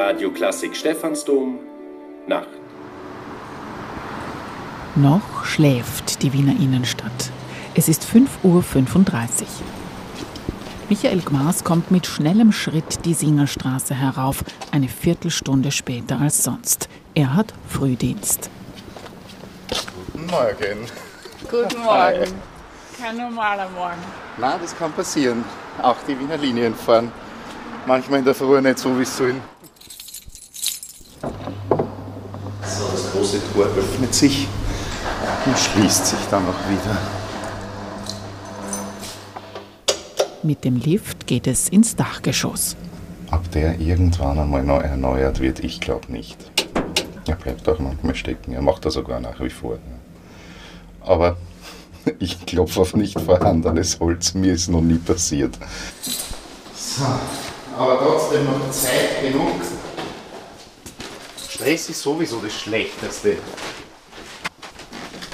Radio 0.00 0.30
Klassik 0.30 0.76
Stephansdom, 0.76 1.58
Nacht. 2.28 2.46
Noch 4.94 5.44
schläft 5.44 6.22
die 6.22 6.32
Wiener 6.32 6.52
Innenstadt. 6.52 7.32
Es 7.74 7.88
ist 7.88 8.04
5.35 8.04 8.44
Uhr. 8.44 8.62
Michael 10.88 11.18
Gmaß 11.18 11.64
kommt 11.64 11.90
mit 11.90 12.06
schnellem 12.06 12.52
Schritt 12.52 13.04
die 13.06 13.12
Singerstraße 13.12 13.92
herauf, 13.92 14.44
eine 14.70 14.86
Viertelstunde 14.86 15.72
später 15.72 16.20
als 16.20 16.44
sonst. 16.44 16.88
Er 17.16 17.34
hat 17.34 17.52
Frühdienst. 17.68 18.50
Guten 20.12 20.26
Morgen. 20.26 20.86
Guten 21.50 21.82
Morgen. 21.82 22.32
Kein 23.02 23.16
normaler 23.16 23.68
Morgen. 23.70 24.02
Na, 24.36 24.58
das 24.58 24.78
kann 24.78 24.92
passieren. 24.92 25.44
Auch 25.82 25.96
die 26.06 26.16
Wiener 26.16 26.36
Linien 26.36 26.76
fahren. 26.76 27.10
Manchmal 27.84 28.20
in 28.20 28.24
der 28.24 28.36
Früh 28.36 28.60
nicht 28.60 28.78
so, 28.78 28.96
wie 28.96 29.02
es 29.02 29.16
sollen. 29.16 29.42
So, 32.68 32.86
das 32.92 33.07
große 33.18 33.40
Tor 33.52 33.66
öffnet 33.76 34.14
sich 34.14 34.46
und 35.44 35.58
schließt 35.58 36.06
sich 36.06 36.18
dann 36.30 36.44
auch 36.44 36.70
wieder. 36.70 36.96
Mit 40.42 40.64
dem 40.64 40.76
Lift 40.76 41.26
geht 41.26 41.48
es 41.48 41.68
ins 41.68 41.96
Dachgeschoss. 41.96 42.76
Ob 43.32 43.50
der 43.50 43.80
irgendwann 43.80 44.38
einmal 44.38 44.62
noch 44.62 44.80
erneuert 44.80 45.40
wird, 45.40 45.60
ich 45.60 45.80
glaube 45.80 46.10
nicht. 46.12 46.38
Er 47.26 47.34
bleibt 47.34 47.68
auch 47.68 47.78
manchmal 47.80 48.14
stecken. 48.14 48.52
Er 48.52 48.62
macht 48.62 48.84
das 48.86 48.94
sogar 48.94 49.20
nach 49.20 49.40
wie 49.40 49.50
vor. 49.50 49.78
Aber 51.00 51.36
ich 52.20 52.46
klopfe 52.46 52.80
auf 52.80 52.94
nicht 52.94 53.20
vorhandenes 53.20 53.98
Holz. 53.98 54.34
Mir 54.34 54.52
ist 54.52 54.68
noch 54.68 54.80
nie 54.80 54.98
passiert. 54.98 55.58
So, 56.74 57.04
aber 57.76 57.98
trotzdem 57.98 58.44
noch 58.44 58.70
Zeit 58.70 59.22
genug. 59.22 59.60
Stress 61.58 61.88
ist 61.88 62.02
sowieso 62.02 62.38
das 62.38 62.54
Schlechteste. 62.54 63.36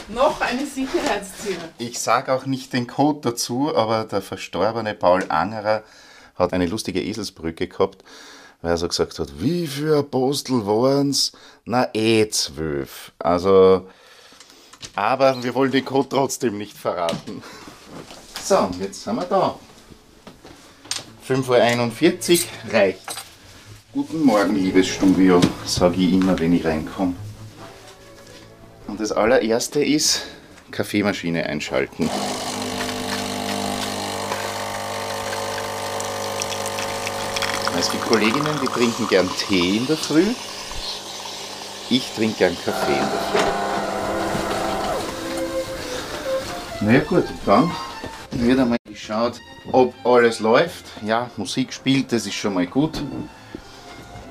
Noch 0.09 0.41
eine 0.41 0.65
Sicherheitstür. 0.65 1.57
Ich 1.77 1.99
sage 1.99 2.33
auch 2.33 2.47
nicht 2.47 2.73
den 2.73 2.87
Code 2.87 3.21
dazu, 3.21 3.77
aber 3.77 4.05
der 4.05 4.23
verstorbene 4.23 4.95
Paul 4.95 5.27
Angerer 5.29 5.83
hat 6.35 6.55
eine 6.55 6.65
lustige 6.65 7.03
Eselsbrücke 7.03 7.69
gehabt, 7.69 8.05
weil 8.63 8.71
er 8.71 8.77
so 8.79 8.89
gesagt 8.89 9.19
hat, 9.19 9.39
wie 9.39 9.67
viele 9.67 9.99
Apostel 9.99 10.65
waren's? 10.67 11.33
Na 11.67 11.91
eh 11.93 12.27
zwölf. 12.31 13.13
Also, 13.19 13.87
aber 14.95 15.43
wir 15.45 15.55
wollen 15.55 15.73
den 15.73 15.85
Code 15.85 16.09
trotzdem 16.09 16.57
nicht 16.57 16.75
verraten. 16.75 17.43
So, 18.43 18.71
jetzt 18.81 19.05
sind 19.05 19.17
wir 19.17 19.27
da. 19.27 19.59
5.41 21.29 22.45
Uhr 22.67 22.73
reicht. 22.73 23.25
Guten 23.95 24.25
Morgen, 24.25 24.57
liebes 24.57 24.89
Studio, 24.89 25.41
sage 25.65 26.01
ich 26.01 26.15
immer, 26.15 26.37
wenn 26.41 26.53
ich 26.53 26.65
reinkomme. 26.65 27.15
Und 28.89 28.99
das 28.99 29.13
allererste 29.13 29.85
ist 29.85 30.23
Kaffeemaschine 30.73 31.47
einschalten. 31.47 32.11
Es 37.79 37.89
gibt 37.93 38.05
Kolleginnen, 38.07 38.59
die 38.61 38.67
trinken 38.67 39.07
gern 39.07 39.31
Tee 39.39 39.77
in 39.77 39.87
der 39.87 39.97
Früh. 39.97 40.27
Ich 41.89 42.11
trinke 42.17 42.39
gern 42.39 42.57
Kaffee 42.65 42.95
in 42.95 42.99
der 42.99 43.21
Früh. 43.31 43.39
Na 46.81 46.93
ja, 46.95 47.01
gut, 47.01 47.27
dann 47.47 47.71
wird 48.33 48.59
einmal 48.59 48.79
geschaut, 48.89 49.41
ob 49.71 49.95
alles 50.05 50.41
läuft. 50.41 50.85
Ja, 51.07 51.31
Musik 51.37 51.73
spielt, 51.73 52.11
das 52.11 52.27
ist 52.27 52.35
schon 52.35 52.55
mal 52.55 52.67
gut. 52.67 53.01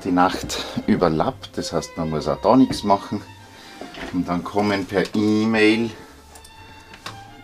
Die 0.04 0.12
Nacht 0.12 0.64
überlappt, 0.86 1.56
das 1.56 1.72
heißt, 1.72 1.96
man 1.96 2.10
muss 2.10 2.28
auch 2.28 2.40
da 2.40 2.56
nichts 2.56 2.82
machen. 2.84 3.22
Und 4.12 4.28
dann 4.28 4.44
kommen 4.44 4.84
per 4.84 5.04
E-Mail 5.14 5.90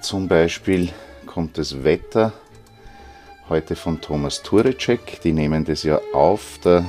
zum 0.00 0.28
Beispiel 0.28 0.90
kommt 1.26 1.58
das 1.58 1.84
Wetter 1.84 2.32
heute 3.48 3.76
von 3.76 4.00
Thomas 4.00 4.42
Turecek. 4.42 5.20
Die 5.22 5.32
nehmen 5.32 5.64
das 5.64 5.82
ja 5.82 6.00
auf 6.14 6.58
der 6.64 6.84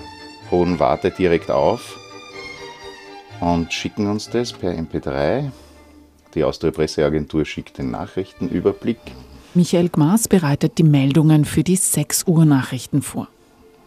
Hohen 0.50 0.80
Warte 0.80 1.12
direkt 1.12 1.52
auf 1.52 2.00
und 3.42 3.74
schicken 3.74 4.08
uns 4.08 4.30
das 4.30 4.54
per 4.54 4.72
MP3. 4.72 5.52
Die 6.34 6.44
Austria 6.44 6.72
Presseagentur 6.72 7.46
schickt 7.46 7.78
den 7.78 7.92
Nachrichtenüberblick. 7.92 9.00
Michael 9.54 9.90
Gmaß 9.90 10.30
bereitet 10.30 10.78
die 10.78 10.84
Meldungen 10.84 11.44
für 11.44 11.64
die 11.64 11.76
6 11.76 12.24
Uhr 12.28 12.46
Nachrichten 12.46 13.02
vor. 13.02 13.28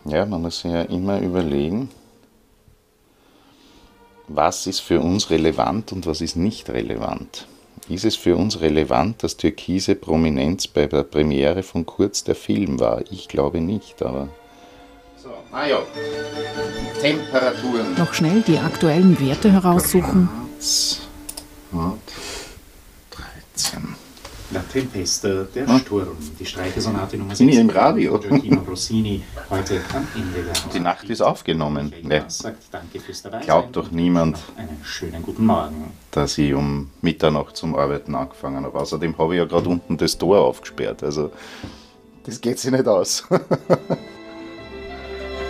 Ja, 0.06 0.26
man 0.26 0.42
muss 0.42 0.60
sich 0.60 0.70
ja 0.70 0.82
immer 0.82 1.20
überlegen, 1.20 1.88
was 4.28 4.66
ist 4.66 4.80
für 4.80 5.00
uns 5.00 5.30
relevant 5.30 5.92
und 5.92 6.06
was 6.06 6.20
ist 6.20 6.36
nicht 6.36 6.68
relevant. 6.70 7.46
Ist 7.88 8.04
es 8.04 8.16
für 8.16 8.36
uns 8.36 8.60
relevant, 8.60 9.22
dass 9.22 9.36
türkise 9.36 9.94
Prominenz 9.94 10.66
bei 10.66 10.86
der 10.86 11.02
Premiere 11.02 11.62
von 11.62 11.84
Kurz 11.84 12.24
der 12.24 12.34
Film 12.34 12.80
war? 12.80 13.02
Ich 13.10 13.28
glaube 13.28 13.60
nicht, 13.60 14.02
aber. 14.02 14.28
So, 15.16 15.30
ah 15.52 15.66
ja. 15.66 15.82
Temperaturen. 17.00 17.94
Noch 17.98 18.14
schnell 18.14 18.42
die 18.42 18.58
aktuellen 18.58 19.18
Werte 19.20 19.52
heraussuchen. 19.52 20.28
Graz 20.58 21.00
hat 21.72 21.98
13. 23.54 24.03
La 24.52 24.60
Tempesta, 24.60 25.44
der 25.54 25.68
Ah. 25.68 25.78
Sturm, 25.78 26.16
die 26.38 26.44
Streichersonate 26.44 27.16
Nummer 27.16 27.34
Sind 27.34 27.46
6 27.48 27.56
die 27.56 27.60
im 27.62 27.70
Radio? 27.70 28.18
Gioacchino 28.18 28.60
Rossini, 28.68 29.22
heute 29.50 29.80
am 29.94 30.06
Ende 30.14 30.42
der 30.42 30.52
Die 30.72 30.80
Nacht 30.80 31.08
ist 31.08 31.22
aufgenommen. 31.22 31.92
Dabei 33.22 33.40
Glaubt 33.44 33.74
doch 33.74 33.90
niemand. 33.90 34.38
Einen 34.56 34.78
schönen 34.84 35.22
guten 35.22 35.46
Morgen. 35.46 35.92
dass 36.10 36.36
ich 36.38 36.52
um 36.54 36.90
Mitternacht 37.00 37.56
zum 37.56 37.74
Arbeiten 37.74 38.14
angefangen 38.14 38.64
habe. 38.64 38.78
Außerdem 38.78 39.16
habe 39.18 39.34
ich 39.34 39.38
ja 39.38 39.44
gerade 39.46 39.68
unten 39.68 39.96
das 39.96 40.16
Tor 40.18 40.40
aufgesperrt. 40.42 41.02
Also, 41.02 41.30
das 42.24 42.40
geht 42.40 42.58
sich 42.58 42.70
nicht 42.70 42.86
aus. 42.86 43.24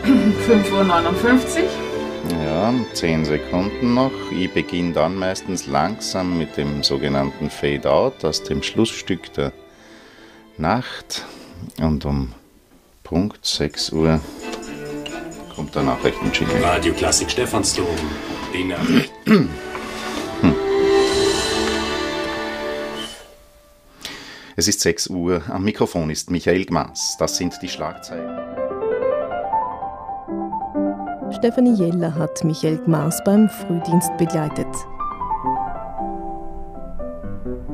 5.59 0.05 0.73
Uhr. 0.73 1.84
Ja, 2.31 2.75
10 2.93 3.25
Sekunden 3.25 3.95
noch. 3.95 4.13
Ich 4.31 4.53
beginne 4.53 4.93
dann 4.93 5.17
meistens 5.17 5.67
langsam 5.67 6.39
mit 6.39 6.57
dem 6.57 6.83
sogenannten 6.83 7.51
Fade-Out 7.51 8.25
aus 8.25 8.43
dem 8.43 8.63
Schlussstück 8.63 9.33
der 9.35 9.53
Nacht. 10.57 11.25
Und 11.81 12.05
um 12.05 12.33
Punkt 13.03 13.45
6 13.45 13.93
Uhr 13.93 14.21
kommt 15.55 15.75
der 15.75 15.83
Nachrichtenjingle. 15.83 16.63
Radio 16.63 16.95
Klassik 16.95 17.31
Stephansdom, 17.31 17.87
die 18.53 18.65
Nacht. 18.65 19.11
Es 24.57 24.69
ist 24.69 24.81
6 24.81 25.09
Uhr. 25.09 25.43
Am 25.49 25.65
Mikrofon 25.65 26.11
ist 26.11 26.31
Michael 26.31 26.65
Gmaß. 26.65 27.17
Das 27.19 27.37
sind 27.37 27.55
die 27.61 27.69
Schlagzeilen. 27.69 28.64
Stefanie 31.45 31.75
Jeller 31.75 32.15
hat 32.15 32.43
Michael 32.43 32.79
Gmaß 32.79 33.23
beim 33.23 33.51
Frühdienst 33.51 34.17
begleitet. 34.17 34.67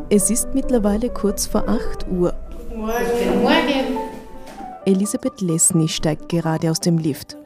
Es 0.09 0.29
ist 0.29 0.49
mittlerweile 0.55 1.09
kurz 1.09 1.47
vor 1.47 1.69
8 1.69 2.09
Uhr. 2.11 2.35
Morgen. 2.75 3.43
Morgen. 3.43 3.97
Elisabeth 4.87 5.41
Lesny 5.41 5.87
steigt 5.87 6.29
gerade 6.29 6.69
aus 6.69 6.81
dem 6.81 6.99
Lift. 6.99 7.37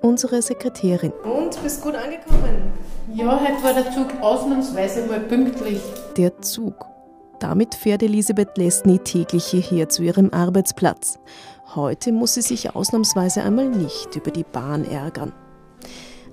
Unsere 0.00 0.40
Sekretärin. 0.40 1.12
Und 1.22 1.62
bist 1.62 1.82
gut 1.82 1.96
angekommen? 1.96 2.72
Ja, 3.12 3.38
heute 3.38 3.62
war 3.62 3.74
der 3.74 3.92
Zug 3.92 4.06
ausnahmsweise 4.22 5.04
mal 5.06 5.20
pünktlich. 5.20 5.82
Der 6.16 6.40
Zug. 6.40 6.86
Damit 7.40 7.74
fährt 7.74 8.02
Elisabeth 8.02 8.56
Lesny 8.56 9.00
täglich 9.00 9.44
hierher 9.44 9.90
zu 9.90 10.02
ihrem 10.02 10.32
Arbeitsplatz. 10.32 11.18
Heute 11.74 12.12
muss 12.12 12.32
sie 12.32 12.40
sich 12.40 12.74
ausnahmsweise 12.74 13.42
einmal 13.42 13.68
nicht 13.68 14.16
über 14.16 14.30
die 14.30 14.44
Bahn 14.44 14.90
ärgern. 14.90 15.34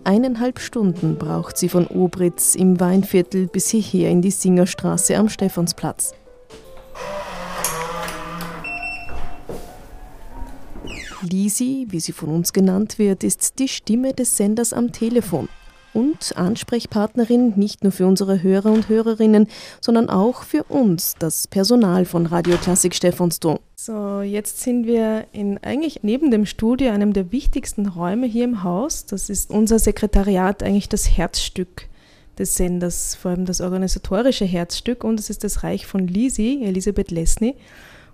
Eineinhalb 0.06 0.60
Stunden 0.60 1.18
braucht 1.18 1.57
sie 1.57 1.68
von 1.68 1.88
Obritz 1.88 2.54
im 2.54 2.80
Weinviertel 2.80 3.48
bis 3.48 3.69
hierher 3.69 4.12
in 4.12 4.22
die 4.22 4.30
Singerstraße 4.30 5.18
am 5.18 5.30
Stephansplatz. 5.30 6.13
Lisi, 11.24 11.88
wie 11.90 12.00
sie 12.00 12.12
von 12.12 12.30
uns 12.30 12.54
genannt 12.54 13.00
wird, 13.00 13.24
ist 13.24 13.57
die 13.57 13.68
Stimme 13.68 14.13
des 14.13 14.38
Senders 14.38 14.74
am 14.74 14.92
Telefon 14.92 15.50
und 15.96 16.36
Ansprechpartnerin 16.36 17.54
nicht 17.56 17.84
nur 17.84 17.92
für 17.92 18.06
unsere 18.06 18.44
Hörer 18.44 18.72
und 18.72 18.90
Hörerinnen, 18.90 19.48
sondern 19.80 20.10
auch 20.10 20.44
für 20.44 20.64
uns, 20.64 21.16
das 21.18 21.48
Personal 21.48 22.06
von 22.06 22.26
Radio 22.26 22.58
Klassik 22.58 22.94
Stephansdom. 22.94 23.60
So, 23.76 24.22
jetzt 24.22 24.62
sind 24.62 24.86
wir 24.86 25.26
in 25.32 25.58
eigentlich 25.60 26.00
neben 26.04 26.32
dem 26.32 26.46
Studio, 26.46 26.92
einem 26.92 27.14
der 27.14 27.32
wichtigsten 27.32 27.88
Räume 27.88 28.28
hier 28.28 28.44
im 28.44 28.64
Haus. 28.64 29.06
Das 29.06 29.30
ist 29.30 29.50
unser 29.52 29.80
Sekretariat, 29.80 30.64
eigentlich 30.64 30.90
das 30.90 31.18
Herzstück 31.18 31.88
des 32.38 32.56
Senders, 32.56 33.16
vor 33.16 33.32
allem 33.32 33.46
das 33.46 33.62
organisatorische 33.62 34.46
Herzstück. 34.46 35.04
Und 35.04 35.20
es 35.20 35.30
ist 35.30 35.44
das 35.44 35.64
Reich 35.64 35.86
von 35.86 36.08
Lisi, 36.08 36.62
Elisabeth 36.64 37.12
Lesny, 37.12 37.56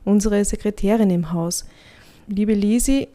unsere 0.05 0.45
Sekretärin 0.45 1.09
im 1.09 1.33
Haus. 1.33 1.65
Liebe 2.27 2.53
Lisi, 2.53 3.07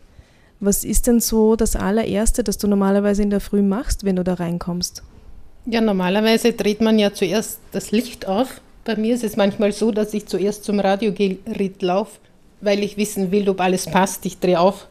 Was 0.60 0.84
ist 0.84 1.06
denn 1.06 1.20
so 1.20 1.54
das 1.54 1.76
allererste, 1.76 2.42
das 2.42 2.58
du 2.58 2.66
normalerweise 2.66 3.22
in 3.22 3.30
der 3.30 3.40
Früh 3.40 3.62
machst, 3.62 4.04
wenn 4.04 4.16
du 4.16 4.24
da 4.24 4.34
reinkommst? 4.34 5.02
Ja, 5.66 5.80
normalerweise 5.80 6.52
dreht 6.52 6.80
man 6.80 6.98
ja 6.98 7.12
zuerst 7.12 7.58
das 7.72 7.90
Licht 7.90 8.26
auf. 8.26 8.60
Bei 8.84 8.96
mir 8.96 9.14
ist 9.14 9.24
es 9.24 9.36
manchmal 9.36 9.72
so, 9.72 9.90
dass 9.90 10.14
ich 10.14 10.26
zuerst 10.26 10.64
zum 10.64 10.80
Radiogerät 10.80 11.82
laufe, 11.82 12.18
weil 12.60 12.82
ich 12.84 12.96
wissen 12.96 13.32
will, 13.32 13.48
ob 13.48 13.60
alles 13.60 13.86
passt. 13.86 14.24
Ich 14.26 14.38
drehe 14.38 14.60
auf 14.60 14.86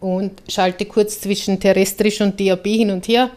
und 0.00 0.42
schalte 0.48 0.84
kurz 0.84 1.20
zwischen 1.20 1.60
terrestrisch 1.60 2.20
und 2.20 2.40
DAB 2.40 2.66
hin 2.66 2.90
und 2.90 3.06
her 3.06 3.30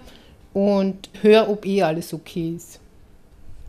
und 0.54 1.10
höre, 1.21 1.48
ob 1.50 1.65
eh 1.65 1.83
alles 1.83 2.13
okay 2.13 2.56
ist. 2.56 2.80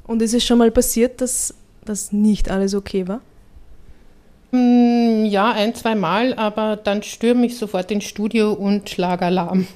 Und 0.06 0.22
ist 0.22 0.34
es 0.34 0.44
schon 0.44 0.58
mal 0.58 0.70
passiert, 0.70 1.20
dass 1.20 1.54
das 1.84 2.12
nicht 2.12 2.50
alles 2.50 2.74
okay 2.74 3.06
war? 3.06 3.20
Hm, 4.54 5.24
ja, 5.24 5.50
ein, 5.50 5.74
zwei 5.74 5.96
Mal, 5.96 6.32
aber 6.34 6.76
dann 6.76 7.02
stürme 7.02 7.44
ich 7.44 7.58
sofort 7.58 7.90
ins 7.90 8.04
Studio 8.04 8.52
und 8.52 8.88
schlage 8.88 9.24
Alarm. 9.26 9.66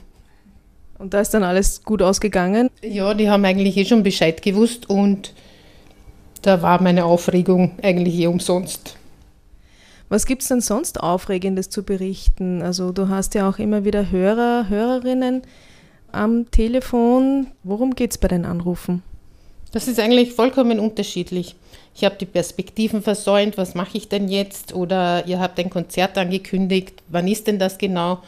Und 0.99 1.15
da 1.15 1.21
ist 1.21 1.35
dann 1.35 1.43
alles 1.43 1.83
gut 1.83 2.01
ausgegangen? 2.01 2.71
Ja, 2.81 3.13
die 3.13 3.29
haben 3.29 3.45
eigentlich 3.45 3.77
eh 3.77 3.85
schon 3.85 4.05
Bescheid 4.05 4.41
gewusst 4.41 4.89
und 4.89 5.35
da 6.43 6.63
war 6.63 6.81
meine 6.81 7.07
Aufregung 7.07 7.73
eigentlich 7.83 8.15
eh 8.21 8.29
umsonst. 8.29 8.97
Was 10.11 10.27
gibt 10.27 10.43
es 10.43 10.49
denn 10.49 10.61
sonst 10.61 11.01
Aufregendes 11.01 11.71
zu 11.71 11.83
berichten? 11.83 12.63
Also 12.63 12.93
du 12.93 13.09
hast 13.09 13.35
ja 13.35 13.49
auch 13.49 13.59
immer 13.59 13.85
wieder 13.85 14.13
Hörer, 14.13 14.69
Hörerinnen 14.69 15.43
am 16.13 16.53
Telefon. 16.53 17.49
Worum 17.65 17.97
geht 17.97 18.13
es 18.13 18.19
bei 18.19 18.29
den 18.29 18.45
Anrufen? 18.45 19.03
Das 19.73 19.87
ist 19.87 20.01
eigentlich 20.01 20.33
vollkommen 20.33 20.81
unterschiedlich. 20.81 21.55
Ich 21.95 22.05
habe 22.05 22.17
die 22.19 22.27
Perspektiven 22.27 23.03
versäumt, 23.03 23.59
was 23.59 23.75
mache 23.75 23.99
ich 23.99 24.09
denn 24.09 24.29
jetzt? 24.29 24.75
Oder 24.75 25.27
ihr 25.27 25.41
habt 25.41 25.59
ein 25.59 25.69
Konzert 25.69 26.17
angekündigt, 26.17 26.95
wann 27.09 27.29
ist 27.29 27.47
denn 27.47 27.59
das 27.59 27.77
genau? 27.77 28.21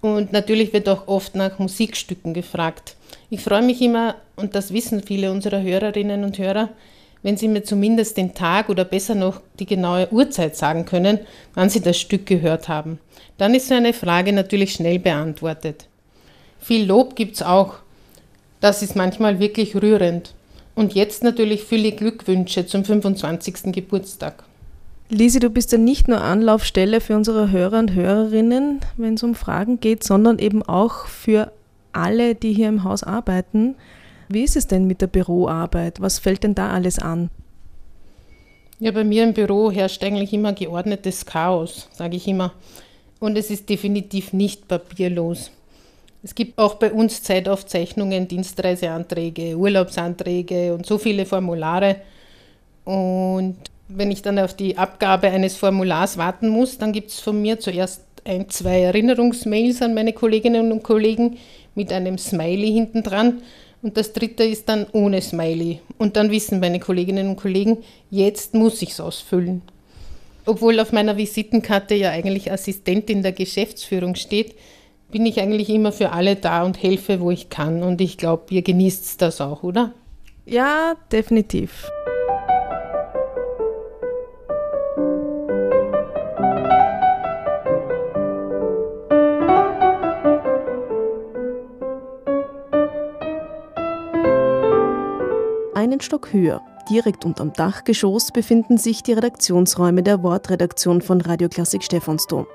Und 0.00 0.32
natürlich 0.32 0.72
wird 0.72 0.88
auch 0.88 1.08
oft 1.08 1.34
nach 1.34 1.58
Musikstücken 1.58 2.34
gefragt. 2.34 2.96
Ich 3.30 3.40
freue 3.40 3.62
mich 3.62 3.82
immer, 3.82 4.16
und 4.36 4.54
das 4.54 4.72
wissen 4.72 5.02
viele 5.02 5.30
unserer 5.30 5.62
Hörerinnen 5.62 6.24
und 6.24 6.38
Hörer, 6.38 6.70
wenn 7.22 7.36
Sie 7.38 7.48
mir 7.48 7.64
zumindest 7.64 8.16
den 8.16 8.34
Tag 8.34 8.68
oder 8.68 8.84
besser 8.84 9.14
noch 9.14 9.40
die 9.58 9.66
genaue 9.66 10.12
Uhrzeit 10.12 10.56
sagen 10.56 10.84
können, 10.84 11.20
wann 11.54 11.70
Sie 11.70 11.80
das 11.80 11.98
Stück 11.98 12.26
gehört 12.26 12.68
haben. 12.68 13.00
Dann 13.38 13.54
ist 13.54 13.68
so 13.68 13.74
eine 13.74 13.94
Frage 13.94 14.32
natürlich 14.32 14.74
schnell 14.74 14.98
beantwortet. 14.98 15.86
Viel 16.60 16.84
Lob 16.84 17.16
gibt 17.16 17.36
es 17.36 17.42
auch. 17.42 17.76
Das 18.60 18.82
ist 18.82 18.94
manchmal 18.94 19.40
wirklich 19.40 19.74
rührend. 19.74 20.34
Und 20.74 20.94
jetzt 20.94 21.22
natürlich 21.22 21.62
viele 21.62 21.92
Glückwünsche 21.92 22.66
zum 22.66 22.84
25. 22.84 23.72
Geburtstag. 23.72 24.44
Lisi, 25.08 25.38
du 25.38 25.50
bist 25.50 25.70
ja 25.70 25.78
nicht 25.78 26.08
nur 26.08 26.20
Anlaufstelle 26.20 27.00
für 27.00 27.14
unsere 27.14 27.52
Hörer 27.52 27.78
und 27.78 27.94
Hörerinnen, 27.94 28.80
wenn 28.96 29.14
es 29.14 29.22
um 29.22 29.34
Fragen 29.34 29.78
geht, 29.78 30.02
sondern 30.02 30.38
eben 30.38 30.62
auch 30.62 31.06
für 31.06 31.52
alle, 31.92 32.34
die 32.34 32.52
hier 32.52 32.68
im 32.68 32.84
Haus 32.84 33.02
arbeiten. 33.02 33.76
Wie 34.28 34.42
ist 34.42 34.56
es 34.56 34.66
denn 34.66 34.86
mit 34.86 35.00
der 35.00 35.06
Büroarbeit? 35.06 36.00
Was 36.00 36.18
fällt 36.18 36.42
denn 36.42 36.54
da 36.54 36.70
alles 36.70 36.98
an? 36.98 37.30
Ja, 38.80 38.90
bei 38.90 39.04
mir 39.04 39.22
im 39.22 39.34
Büro 39.34 39.70
herrscht 39.70 40.02
eigentlich 40.02 40.32
immer 40.32 40.52
geordnetes 40.52 41.24
Chaos, 41.26 41.88
sage 41.92 42.16
ich 42.16 42.26
immer. 42.26 42.52
Und 43.20 43.38
es 43.38 43.50
ist 43.50 43.68
definitiv 43.68 44.32
nicht 44.32 44.66
papierlos. 44.66 45.50
Es 46.24 46.34
gibt 46.34 46.58
auch 46.58 46.76
bei 46.76 46.90
uns 46.90 47.22
Zeitaufzeichnungen, 47.22 48.26
Dienstreiseanträge, 48.26 49.58
Urlaubsanträge 49.58 50.72
und 50.72 50.86
so 50.86 50.96
viele 50.96 51.26
Formulare. 51.26 51.96
Und 52.84 53.56
wenn 53.88 54.10
ich 54.10 54.22
dann 54.22 54.38
auf 54.38 54.54
die 54.54 54.78
Abgabe 54.78 55.28
eines 55.28 55.56
Formulars 55.56 56.16
warten 56.16 56.48
muss, 56.48 56.78
dann 56.78 56.92
gibt 56.92 57.10
es 57.10 57.20
von 57.20 57.40
mir 57.42 57.60
zuerst 57.60 58.00
ein, 58.24 58.48
zwei 58.48 58.80
Erinnerungsmails 58.80 59.82
an 59.82 59.92
meine 59.92 60.14
Kolleginnen 60.14 60.72
und 60.72 60.82
Kollegen 60.82 61.36
mit 61.74 61.92
einem 61.92 62.16
Smiley 62.16 62.72
hinten 62.72 63.02
dran 63.02 63.42
und 63.82 63.98
das 63.98 64.14
dritte 64.14 64.44
ist 64.44 64.70
dann 64.70 64.86
ohne 64.92 65.20
Smiley. 65.20 65.80
Und 65.98 66.16
dann 66.16 66.30
wissen 66.30 66.58
meine 66.58 66.80
Kolleginnen 66.80 67.28
und 67.28 67.36
Kollegen, 67.36 67.84
jetzt 68.10 68.54
muss 68.54 68.80
ich 68.80 68.92
es 68.92 69.00
ausfüllen. 69.00 69.60
Obwohl 70.46 70.80
auf 70.80 70.90
meiner 70.92 71.18
Visitenkarte 71.18 71.94
ja 71.94 72.08
eigentlich 72.08 72.50
Assistentin 72.50 73.22
der 73.22 73.32
Geschäftsführung 73.32 74.14
steht, 74.14 74.54
bin 75.14 75.26
ich 75.26 75.40
eigentlich 75.40 75.70
immer 75.70 75.92
für 75.92 76.10
alle 76.10 76.34
da 76.34 76.64
und 76.64 76.82
helfe, 76.82 77.20
wo 77.20 77.30
ich 77.30 77.48
kann. 77.48 77.84
Und 77.84 78.00
ich 78.00 78.18
glaube, 78.18 78.52
ihr 78.52 78.62
genießt 78.62 79.22
das 79.22 79.40
auch, 79.40 79.62
oder? 79.62 79.92
Ja, 80.44 80.96
definitiv. 81.12 81.88
Einen 95.74 96.00
Stock 96.00 96.32
höher, 96.32 96.60
direkt 96.88 97.24
unterm 97.24 97.52
Dachgeschoss, 97.52 98.30
befinden 98.32 98.78
sich 98.78 99.02
die 99.02 99.12
Redaktionsräume 99.12 100.02
der 100.02 100.22
Wortredaktion 100.22 101.02
von 101.02 101.20
Radio 101.20 101.48
Klassik 101.48 101.82
Stephansdom. 101.82 102.46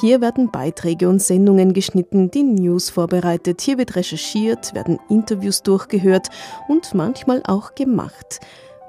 Hier 0.00 0.20
werden 0.20 0.50
Beiträge 0.50 1.08
und 1.08 1.22
Sendungen 1.22 1.72
geschnitten, 1.72 2.30
die 2.30 2.42
News 2.42 2.90
vorbereitet, 2.90 3.60
hier 3.60 3.78
wird 3.78 3.96
recherchiert, 3.96 4.74
werden 4.74 4.98
Interviews 5.08 5.62
durchgehört 5.62 6.28
und 6.68 6.94
manchmal 6.94 7.42
auch 7.46 7.74
gemacht. 7.74 8.40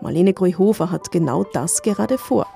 Marlene 0.01 0.33
Greuhofer 0.33 0.91
hat 0.91 1.11
genau 1.11 1.43
das 1.43 1.81
gerade 1.81 2.17
vor. 2.17 2.47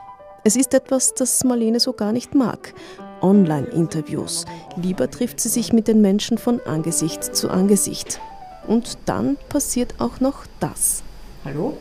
Es 0.44 0.56
ist 0.56 0.74
etwas, 0.74 1.14
das 1.14 1.44
Marlene 1.44 1.80
so 1.80 1.94
gar 1.94 2.12
nicht 2.12 2.34
mag. 2.34 2.74
Online-Interviews. 3.22 4.46
Lieber 4.76 5.10
trifft 5.10 5.40
sie 5.40 5.50
sich 5.50 5.72
mit 5.72 5.88
den 5.88 6.02
Menschen 6.02 6.38
von 6.38 6.60
Angesicht 6.66 7.36
zu 7.36 7.50
Angesicht. 7.50 8.20
Und 8.68 8.98
dann 9.06 9.38
passiert 9.50 9.96
auch 10.00 10.20
noch 10.20 10.46
das. 10.60 11.04
Hallo? 11.46 11.78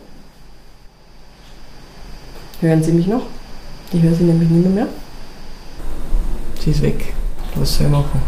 Hören 2.60 2.82
Sie 2.82 2.92
mich 2.92 3.06
noch? 3.06 3.22
Ich 3.90 4.02
höre 4.02 4.12
Sie 4.12 4.24
nämlich 4.24 4.50
nicht 4.50 4.68
mehr. 4.68 4.86
Sie 6.58 6.72
ist 6.72 6.82
weg. 6.82 7.14
Was 7.54 7.76
soll 7.76 7.86
ich 7.86 7.92
machen? 7.92 8.20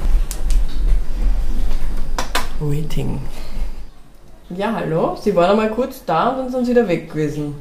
Waiting. 2.61 3.21
Ja, 4.49 4.73
hallo? 4.75 5.17
Sie 5.21 5.37
waren 5.37 5.51
einmal 5.51 5.71
kurz 5.71 6.03
da 6.07 6.31
und 6.31 6.39
dann 6.39 6.51
sind 6.51 6.65
Sie 6.65 6.71
wieder 6.71 6.89
weg 6.89 7.11
gewesen. 7.11 7.57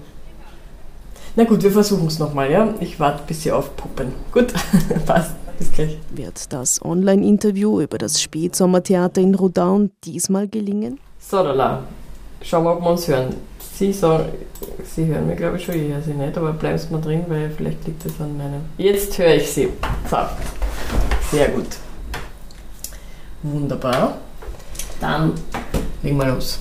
Na 1.36 1.44
gut, 1.44 1.62
wir 1.62 1.72
versuchen 1.72 2.08
es 2.08 2.20
nochmal, 2.20 2.50
ja? 2.50 2.74
Ich 2.80 2.98
warte, 3.00 3.24
bis 3.28 3.44
Sie 3.44 3.52
aufpuppen. 3.52 4.14
Gut, 4.32 4.54
passt. 5.06 5.36
Bis 5.60 5.72
gleich. 5.74 5.98
Wird 6.10 6.54
das 6.54 6.82
Online-Interview 6.84 7.82
über 7.82 7.98
das 7.98 8.22
Spätsommertheater 8.22 9.20
in 9.20 9.36
Rodaun 9.36 9.92
diesmal 10.06 10.48
gelingen? 10.48 11.00
So, 11.20 11.38
Lala. 11.38 11.84
Schauen 12.42 12.64
wir, 12.64 12.78
ob 12.78 12.82
wir 12.82 12.90
uns 12.92 13.08
hören. 13.08 13.36
Sie 13.82 13.92
sagen, 13.92 14.26
Sie 14.84 15.08
hören 15.08 15.26
mich 15.26 15.38
glaube 15.38 15.58
ich 15.58 15.66
schon, 15.66 15.74
ich 15.74 15.92
höre 15.92 16.04
Sie 16.04 16.14
nicht, 16.14 16.38
aber 16.38 16.54
bleiben 16.54 16.78
Sie 16.78 16.94
mal 16.94 17.02
drin, 17.02 17.24
weil 17.28 17.50
vielleicht 17.50 17.84
liegt 17.88 18.06
es 18.06 18.22
an 18.22 18.38
meinem. 18.38 18.62
Jetzt 18.78 19.18
höre 19.18 19.34
ich 19.34 19.50
Sie. 19.50 19.70
So. 20.08 20.18
Sehr 21.32 21.48
gut. 21.50 21.66
Wunderbar. 23.42 24.20
Dann 25.00 25.34
legen 26.04 26.16
wir 26.16 26.28
los. 26.28 26.60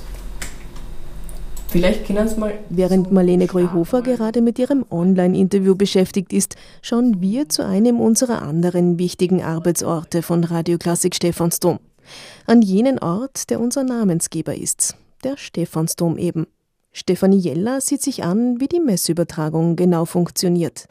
Vielleicht 1.69 2.07
können 2.07 2.27
Sie 2.27 2.41
mal. 2.41 2.55
Während 2.71 3.13
Marlene 3.13 3.47
Greuhofer 3.47 4.01
gerade 4.01 4.41
mit 4.41 4.59
ihrem 4.59 4.87
Online-Interview 4.91 5.75
beschäftigt 5.75 6.33
ist, 6.33 6.57
schauen 6.81 7.21
wir 7.21 7.51
zu 7.51 7.67
einem 7.67 8.01
unserer 8.01 8.41
anderen 8.41 8.99
wichtigen 8.99 9.43
Arbeitsorte 9.43 10.23
von 10.23 10.43
Radio 10.43 10.79
Klassik 10.79 11.15
Stephansdom. 11.15 11.81
An 12.47 12.63
jenen 12.63 12.99
Ort, 12.99 13.51
der 13.51 13.61
unser 13.61 13.85
Namensgeber 13.85 14.55
ist, 14.55 14.97
der 15.23 15.37
Stephansdom 15.37 16.17
eben. 16.17 16.47
Stefanie 16.93 17.39
Jeller 17.39 17.81
sieht 17.81 18.03
sich 18.03 18.25
an, 18.25 18.61
wie 18.61 18.67
die 18.67 18.81
Messübertragung 18.81 19.77
genau 19.77 20.05
funktioniert. 20.05 20.87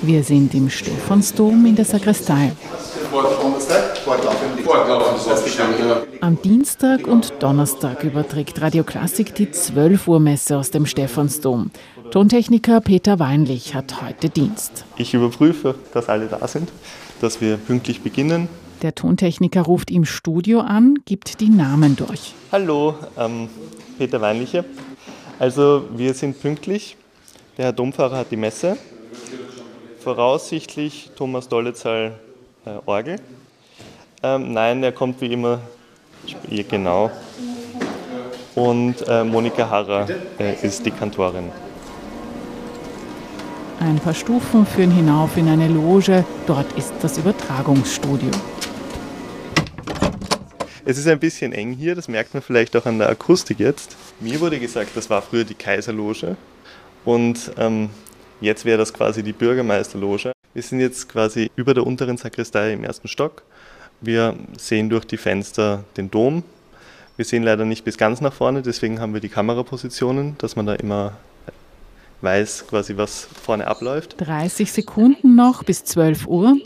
Wir 0.00 0.22
sind 0.22 0.54
im 0.54 0.70
Stephansdom 0.70 1.66
in 1.66 1.74
der 1.74 1.84
Sakristei. 1.84 2.52
Am 6.20 6.40
Dienstag 6.42 7.08
und 7.08 7.32
Donnerstag 7.40 8.04
überträgt 8.04 8.60
Radio 8.60 8.84
Klassik 8.84 9.34
die 9.34 9.50
12 9.50 10.06
Uhr 10.06 10.20
Messe 10.20 10.56
aus 10.56 10.70
dem 10.70 10.86
Stephansdom. 10.86 11.72
Tontechniker 12.12 12.80
Peter 12.80 13.18
Weinlich 13.18 13.74
hat 13.74 14.00
heute 14.00 14.28
Dienst. 14.28 14.84
Ich 14.96 15.14
überprüfe, 15.14 15.74
dass 15.92 16.08
alle 16.08 16.26
da 16.26 16.46
sind, 16.46 16.70
dass 17.20 17.40
wir 17.40 17.56
pünktlich 17.56 18.02
beginnen. 18.02 18.48
Der 18.82 18.94
Tontechniker 18.94 19.62
ruft 19.62 19.90
im 19.90 20.04
Studio 20.04 20.60
an, 20.60 21.00
gibt 21.04 21.40
die 21.40 21.48
Namen 21.48 21.96
durch. 21.96 22.34
Hallo, 22.52 22.94
ähm, 23.18 23.48
Peter 23.98 24.20
Weinliche. 24.20 24.64
Also 25.38 25.84
wir 25.94 26.14
sind 26.14 26.40
pünktlich. 26.40 26.96
Der 27.56 27.66
Herr 27.66 27.72
Dompfarrer 27.72 28.18
hat 28.18 28.30
die 28.30 28.36
Messe. 28.36 28.76
Voraussichtlich 30.00 31.10
Thomas 31.16 31.48
Dollezahl 31.48 32.18
äh, 32.66 32.70
Orgel. 32.86 33.20
Ähm, 34.22 34.52
nein, 34.52 34.82
er 34.82 34.90
kommt 34.90 35.20
wie 35.20 35.32
immer, 35.32 35.60
genau. 36.68 37.10
Und 38.56 38.96
äh, 39.06 39.22
Monika 39.22 39.70
Harrer 39.70 40.08
äh, 40.40 40.54
ist 40.66 40.84
die 40.84 40.90
Kantorin. 40.90 41.52
Ein 43.78 44.00
paar 44.00 44.14
Stufen 44.14 44.66
führen 44.66 44.90
hinauf 44.90 45.36
in 45.36 45.48
eine 45.48 45.68
Loge. 45.68 46.24
Dort 46.48 46.72
ist 46.72 46.92
das 47.00 47.18
Übertragungsstudio. 47.18 48.30
Es 50.88 50.96
ist 50.96 51.06
ein 51.06 51.20
bisschen 51.20 51.52
eng 51.52 51.74
hier, 51.74 51.94
das 51.94 52.08
merkt 52.08 52.32
man 52.32 52.42
vielleicht 52.42 52.74
auch 52.74 52.86
an 52.86 52.98
der 52.98 53.10
Akustik 53.10 53.60
jetzt. 53.60 53.94
Mir 54.20 54.40
wurde 54.40 54.58
gesagt, 54.58 54.92
das 54.94 55.10
war 55.10 55.20
früher 55.20 55.44
die 55.44 55.52
Kaiserloge 55.52 56.38
und 57.04 57.52
ähm, 57.58 57.90
jetzt 58.40 58.64
wäre 58.64 58.78
das 58.78 58.94
quasi 58.94 59.22
die 59.22 59.34
Bürgermeisterloge. 59.34 60.32
Wir 60.54 60.62
sind 60.62 60.80
jetzt 60.80 61.06
quasi 61.10 61.50
über 61.56 61.74
der 61.74 61.86
unteren 61.86 62.16
Sakristei 62.16 62.72
im 62.72 62.84
ersten 62.84 63.06
Stock. 63.06 63.42
Wir 64.00 64.34
sehen 64.56 64.88
durch 64.88 65.04
die 65.04 65.18
Fenster 65.18 65.84
den 65.98 66.10
Dom. 66.10 66.42
Wir 67.18 67.26
sehen 67.26 67.42
leider 67.42 67.66
nicht 67.66 67.84
bis 67.84 67.98
ganz 67.98 68.22
nach 68.22 68.32
vorne, 68.32 68.62
deswegen 68.62 68.98
haben 68.98 69.12
wir 69.12 69.20
die 69.20 69.28
Kamerapositionen, 69.28 70.36
dass 70.38 70.56
man 70.56 70.64
da 70.64 70.72
immer 70.72 71.18
weiß, 72.22 72.66
quasi 72.66 72.96
was 72.96 73.28
vorne 73.44 73.66
abläuft. 73.66 74.14
30 74.22 74.72
Sekunden 74.72 75.34
noch 75.34 75.64
bis 75.64 75.84
12 75.84 76.26
Uhr. 76.26 76.56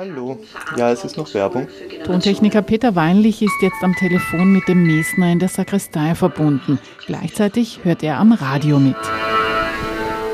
Hallo. 0.00 0.38
Ja, 0.78 0.92
es 0.92 1.04
ist 1.04 1.18
noch 1.18 1.34
Werbung. 1.34 1.68
Tontechniker 2.06 2.62
Peter 2.62 2.96
Weinlich 2.96 3.42
ist 3.42 3.52
jetzt 3.60 3.82
am 3.82 3.94
Telefon 3.94 4.50
mit 4.50 4.66
dem 4.66 4.82
Mesner 4.84 5.30
in 5.30 5.38
der 5.38 5.50
Sakristei 5.50 6.14
verbunden. 6.14 6.78
Gleichzeitig 7.04 7.80
hört 7.82 8.02
er 8.02 8.16
am 8.16 8.32
Radio 8.32 8.78
mit. 8.78 8.96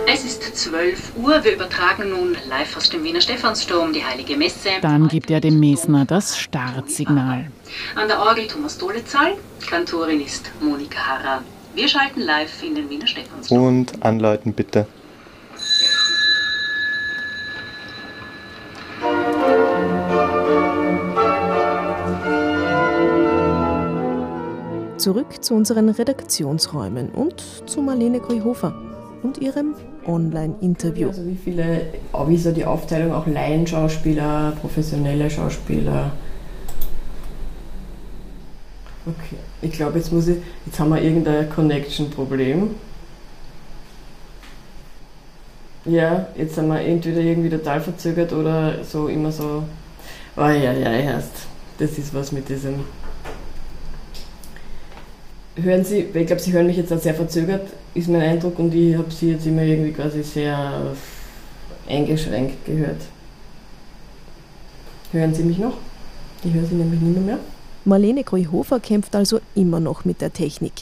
Es 0.06 0.24
ist 0.24 0.56
12 0.56 1.16
Uhr. 1.16 1.42
Wir 1.42 1.54
übertragen 1.54 2.10
nun 2.10 2.36
live 2.48 2.76
aus 2.76 2.90
dem 2.90 3.02
Wiener 3.02 3.20
Stephansdom 3.20 3.92
die 3.92 4.04
Heilige 4.04 4.36
Messe. 4.36 4.68
Dann 4.82 5.08
gibt 5.08 5.32
er 5.32 5.40
dem 5.40 5.58
Mesner 5.58 6.04
das 6.04 6.38
Startsignal. 6.38 7.50
An 7.96 8.06
der 8.06 8.20
Orgel 8.20 8.46
Thomas 8.46 8.78
Dolezahl, 8.78 9.32
Kantorin 9.68 10.20
ist 10.20 10.48
Monika 10.60 11.00
Harrer. 11.00 11.42
Wir 11.74 11.88
schalten 11.88 12.20
live 12.20 12.62
in 12.62 12.76
den 12.76 12.88
Wiener 12.88 13.08
Stephansdom. 13.08 13.60
Und 13.60 14.04
anläuten 14.04 14.52
bitte. 14.52 14.86
Zurück 25.06 25.40
zu 25.40 25.54
unseren 25.54 25.88
Redaktionsräumen 25.88 27.10
und 27.10 27.40
zu 27.66 27.80
Marlene 27.80 28.18
Grühofer 28.18 28.74
und 29.22 29.38
ihrem 29.38 29.76
Online-Interview. 30.04 31.06
Also 31.06 31.24
wie 31.24 31.36
viele, 31.36 31.82
wie 32.26 32.36
so 32.36 32.50
die 32.50 32.64
Aufteilung 32.64 33.12
auch 33.12 33.24
Laienschauspieler, 33.24 34.54
professionelle 34.60 35.30
Schauspieler? 35.30 36.10
Okay, 39.06 39.36
ich 39.62 39.70
glaube, 39.70 39.98
jetzt 39.98 40.12
muss 40.12 40.26
ich, 40.26 40.38
jetzt 40.66 40.80
haben 40.80 40.90
wir 40.90 41.00
irgendein 41.00 41.50
Connection-Problem. 41.50 42.74
Ja, 45.84 46.26
jetzt 46.36 46.56
sind 46.56 46.66
wir 46.66 46.80
entweder 46.80 47.20
irgendwie 47.20 47.50
total 47.50 47.80
verzögert 47.80 48.32
oder 48.32 48.82
so 48.82 49.06
immer 49.06 49.30
so, 49.30 49.62
oh 50.36 50.40
ja, 50.40 50.72
ja, 50.72 50.92
erst, 50.94 51.46
das 51.78 51.96
ist 51.96 52.12
was 52.12 52.32
mit 52.32 52.48
diesem. 52.48 52.80
Hören 55.56 55.84
Sie, 55.84 56.00
ich 56.00 56.26
glaube, 56.26 56.40
Sie 56.40 56.52
hören 56.52 56.66
mich 56.66 56.76
jetzt 56.76 56.92
auch 56.92 57.00
sehr 57.00 57.14
verzögert, 57.14 57.66
ist 57.94 58.08
mein 58.08 58.20
Eindruck, 58.20 58.58
und 58.58 58.74
ich 58.74 58.94
habe 58.96 59.10
Sie 59.10 59.30
jetzt 59.30 59.46
immer 59.46 59.62
irgendwie 59.62 59.92
quasi 59.92 60.22
sehr 60.22 60.94
eingeschränkt 61.88 62.64
gehört. 62.66 63.00
Hören 65.12 65.34
Sie 65.34 65.42
mich 65.42 65.58
noch? 65.58 65.78
Ich 66.44 66.52
höre 66.52 66.64
Sie 66.64 66.74
nämlich 66.74 67.00
nicht 67.00 67.24
mehr. 67.24 67.38
Marlene 67.86 68.22
Kreuhofer 68.22 68.80
kämpft 68.80 69.16
also 69.16 69.40
immer 69.54 69.80
noch 69.80 70.04
mit 70.04 70.20
der 70.20 70.32
Technik. 70.32 70.72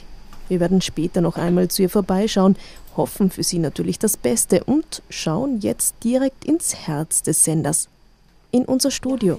Wir 0.48 0.58
werden 0.58 0.80
später 0.80 1.20
noch 1.20 1.36
einmal 1.36 1.68
zu 1.68 1.82
ihr 1.82 1.90
vorbeischauen, 1.90 2.56
hoffen 2.96 3.30
für 3.30 3.42
sie 3.42 3.58
natürlich 3.58 3.98
das 3.98 4.16
Beste 4.16 4.64
und 4.64 5.02
schauen 5.08 5.60
jetzt 5.60 5.94
direkt 6.02 6.44
ins 6.44 6.74
Herz 6.86 7.22
des 7.22 7.44
Senders, 7.44 7.88
in 8.50 8.64
unser 8.64 8.90
Studio. 8.90 9.38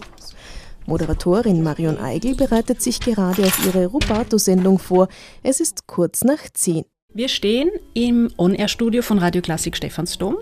Moderatorin 0.85 1.63
Marion 1.63 1.97
Eigel 1.97 2.35
bereitet 2.35 2.81
sich 2.81 2.99
gerade 2.99 3.43
auf 3.43 3.65
ihre 3.65 3.87
Rubato-Sendung 3.87 4.79
vor. 4.79 5.07
Es 5.41 5.59
ist 5.59 5.87
kurz 5.87 6.23
nach 6.23 6.49
zehn. 6.53 6.85
Wir 7.13 7.29
stehen 7.29 7.71
im 7.93 8.29
On-Air-Studio 8.37 9.01
von 9.01 9.19
Radio 9.19 9.41
Klassik 9.41 9.77
Stephansdom. 9.77 10.35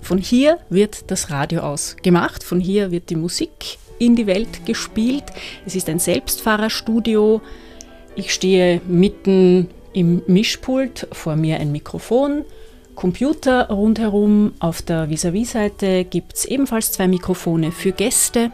Von 0.00 0.18
hier 0.18 0.58
wird 0.68 1.10
das 1.10 1.30
Radio 1.30 1.60
aus 1.60 1.96
gemacht, 2.02 2.44
von 2.44 2.60
hier 2.60 2.90
wird 2.90 3.10
die 3.10 3.16
Musik 3.16 3.78
in 3.98 4.14
die 4.14 4.26
Welt 4.26 4.66
gespielt. 4.66 5.24
Es 5.64 5.74
ist 5.74 5.88
ein 5.88 5.98
Selbstfahrerstudio. 5.98 7.40
Ich 8.14 8.32
stehe 8.32 8.80
mitten 8.86 9.68
im 9.92 10.22
Mischpult, 10.26 11.08
vor 11.12 11.34
mir 11.34 11.58
ein 11.60 11.72
Mikrofon, 11.72 12.44
Computer 12.94 13.68
rundherum. 13.68 14.52
Auf 14.58 14.82
der 14.82 15.08
Vis-à-vis-Seite 15.08 16.04
gibt 16.04 16.34
es 16.34 16.44
ebenfalls 16.44 16.92
zwei 16.92 17.08
Mikrofone 17.08 17.72
für 17.72 17.92
Gäste. 17.92 18.52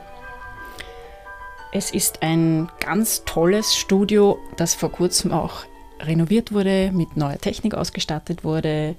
Es 1.77 1.91
ist 1.91 2.23
ein 2.23 2.69
ganz 2.79 3.25
tolles 3.25 3.75
Studio, 3.75 4.39
das 4.57 4.77
vor 4.77 4.93
kurzem 4.93 5.33
auch 5.33 5.65
renoviert 5.99 6.53
wurde, 6.53 6.93
mit 6.95 7.17
neuer 7.17 7.39
Technik 7.39 7.75
ausgestattet 7.75 8.45
wurde. 8.45 8.95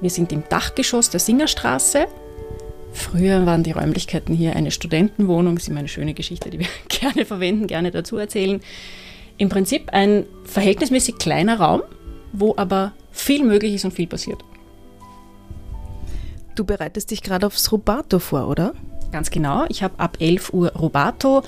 Wir 0.00 0.10
sind 0.10 0.32
im 0.32 0.42
Dachgeschoss 0.48 1.10
der 1.10 1.20
Singerstraße. 1.20 2.08
Früher 2.92 3.46
waren 3.46 3.62
die 3.62 3.70
Räumlichkeiten 3.70 4.34
hier 4.34 4.56
eine 4.56 4.72
Studentenwohnung, 4.72 5.54
das 5.54 5.62
ist 5.62 5.68
immer 5.68 5.78
eine 5.78 5.86
schöne 5.86 6.12
Geschichte, 6.12 6.50
die 6.50 6.58
wir 6.58 6.66
gerne 6.88 7.24
verwenden, 7.24 7.68
gerne 7.68 7.92
dazu 7.92 8.16
erzählen. 8.16 8.60
Im 9.38 9.48
Prinzip 9.48 9.90
ein 9.92 10.26
verhältnismäßig 10.42 11.18
kleiner 11.18 11.60
Raum, 11.60 11.82
wo 12.32 12.52
aber 12.56 12.94
viel 13.12 13.44
möglich 13.44 13.74
ist 13.74 13.84
und 13.84 13.94
viel 13.94 14.08
passiert. 14.08 14.42
Du 16.56 16.64
bereitest 16.64 17.12
dich 17.12 17.22
gerade 17.22 17.46
aufs 17.46 17.70
Rubato 17.70 18.18
vor, 18.18 18.48
oder? 18.48 18.74
Ganz 19.12 19.30
genau. 19.30 19.66
Ich 19.68 19.84
habe 19.84 20.00
ab 20.00 20.16
11 20.18 20.52
Uhr 20.52 20.72
Rubato. 20.72 21.44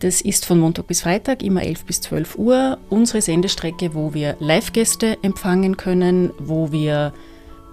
Das 0.00 0.20
ist 0.20 0.46
von 0.46 0.60
Montag 0.60 0.86
bis 0.86 1.00
Freitag, 1.00 1.42
immer 1.42 1.64
11 1.64 1.84
bis 1.84 2.00
12 2.02 2.38
Uhr. 2.38 2.78
Unsere 2.88 3.20
Sendestrecke, 3.20 3.94
wo 3.94 4.14
wir 4.14 4.36
Live-Gäste 4.38 5.18
empfangen 5.22 5.76
können, 5.76 6.30
wo 6.38 6.70
wir 6.70 7.12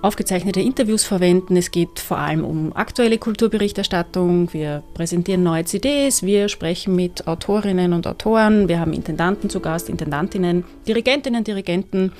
aufgezeichnete 0.01 0.59
Interviews 0.59 1.03
verwenden. 1.03 1.55
Es 1.55 1.69
geht 1.69 1.99
vor 1.99 2.17
allem 2.17 2.43
um 2.43 2.75
aktuelle 2.75 3.19
Kulturberichterstattung. 3.19 4.51
Wir 4.53 4.81
präsentieren 4.95 5.43
neue 5.43 5.65
CDs, 5.65 6.23
wir 6.23 6.49
sprechen 6.49 6.95
mit 6.95 7.27
Autorinnen 7.27 7.93
und 7.93 8.07
Autoren, 8.07 8.67
wir 8.69 8.79
haben 8.79 8.93
Intendanten 8.93 9.51
zu 9.51 9.59
Gast, 9.59 9.87
Intendantinnen, 9.87 10.63
Dirigentinnen, 10.87 11.43
Dirigenten. 11.43 12.11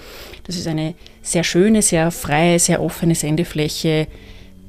Das 0.45 0.55
ist 0.55 0.67
eine 0.67 0.93
sehr 1.24 1.43
schöne, 1.43 1.81
sehr 1.81 2.12
freie, 2.12 2.59
sehr 2.59 2.79
offene 2.79 3.15
Sendefläche, 3.15 4.07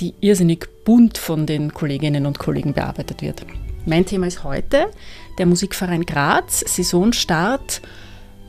die 0.01 0.15
irrsinnig 0.21 0.67
bunt 0.87 1.19
von 1.19 1.45
den 1.45 1.75
Kolleginnen 1.75 2.25
und 2.25 2.39
Kollegen 2.39 2.73
bearbeitet 2.73 3.21
wird. 3.21 3.45
Mein 3.87 4.05
Thema 4.05 4.27
ist 4.27 4.43
heute 4.43 4.89
der 5.39 5.47
Musikverein 5.47 6.07
Graz, 6.07 6.61
Saisonstart 6.61 7.83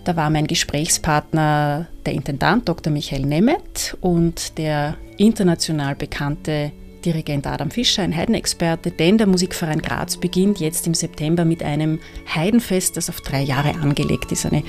da 0.07 0.15
war 0.15 0.29
mein 0.29 0.47
Gesprächspartner 0.47 1.87
der 2.05 2.13
Intendant 2.13 2.69
Dr. 2.69 2.93
Michael 2.93 3.25
Nemeth 3.25 3.97
und 3.99 4.57
der 4.57 4.95
international 5.17 5.95
bekannte 5.95 6.71
Dirigent 7.03 7.45
Adam 7.45 7.69
Fischer, 7.69 8.03
ein 8.03 8.15
Heidenexperte, 8.15 8.91
denn 8.91 9.17
der 9.17 9.27
Musikverein 9.27 9.81
Graz 9.81 10.15
beginnt 10.15 10.61
jetzt 10.61 10.87
im 10.87 10.93
September 10.93 11.43
mit 11.43 11.61
einem 11.61 11.99
Heidenfest, 12.33 12.95
das 12.95 13.09
auf 13.09 13.19
drei 13.19 13.41
Jahre 13.41 13.75
angelegt 13.81 14.31
ist. 14.31 14.45
Eine 14.45 14.63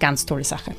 ganz 0.00 0.26
tolle 0.26 0.42
Sache. 0.42 0.72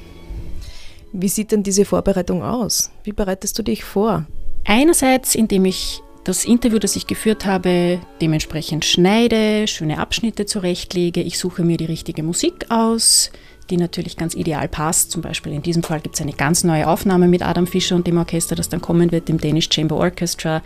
Wie 1.13 1.29
sieht 1.29 1.53
denn 1.53 1.63
diese 1.63 1.85
Vorbereitung 1.85 2.43
aus? 2.43 2.91
Wie 3.05 3.13
bereitest 3.13 3.57
du 3.57 3.63
dich 3.63 3.85
vor? 3.85 4.25
Einerseits, 4.65 5.35
indem 5.35 5.63
ich 5.63 6.01
das 6.23 6.45
Interview, 6.45 6.79
das 6.79 6.95
ich 6.95 7.07
geführt 7.07 7.45
habe, 7.45 7.99
dementsprechend 8.21 8.85
schneide, 8.85 9.67
schöne 9.67 9.97
Abschnitte 9.97 10.45
zurechtlege. 10.45 11.21
Ich 11.21 11.39
suche 11.39 11.63
mir 11.63 11.77
die 11.77 11.85
richtige 11.85 12.23
Musik 12.23 12.65
aus 12.69 13.31
die 13.71 13.77
natürlich 13.77 14.17
ganz 14.17 14.35
ideal 14.35 14.67
passt. 14.67 15.11
Zum 15.11 15.21
Beispiel 15.21 15.53
in 15.53 15.63
diesem 15.63 15.81
Fall 15.81 16.01
gibt 16.01 16.15
es 16.15 16.21
eine 16.21 16.33
ganz 16.33 16.63
neue 16.63 16.87
Aufnahme 16.87 17.27
mit 17.27 17.41
Adam 17.41 17.65
Fischer 17.65 17.95
und 17.95 18.05
dem 18.05 18.17
Orchester, 18.17 18.55
das 18.55 18.69
dann 18.69 18.81
kommen 18.81 19.11
wird, 19.11 19.29
dem 19.29 19.39
Danish 19.39 19.69
Chamber 19.71 19.95
Orchestra. 19.95 20.61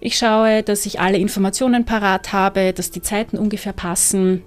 Ich 0.00 0.18
schaue, 0.18 0.62
dass 0.62 0.84
ich 0.84 1.00
alle 1.00 1.18
Informationen 1.18 1.84
parat 1.84 2.32
habe, 2.32 2.72
dass 2.72 2.90
die 2.90 3.02
Zeiten 3.02 3.38
ungefähr 3.38 3.72
passen, 3.72 4.42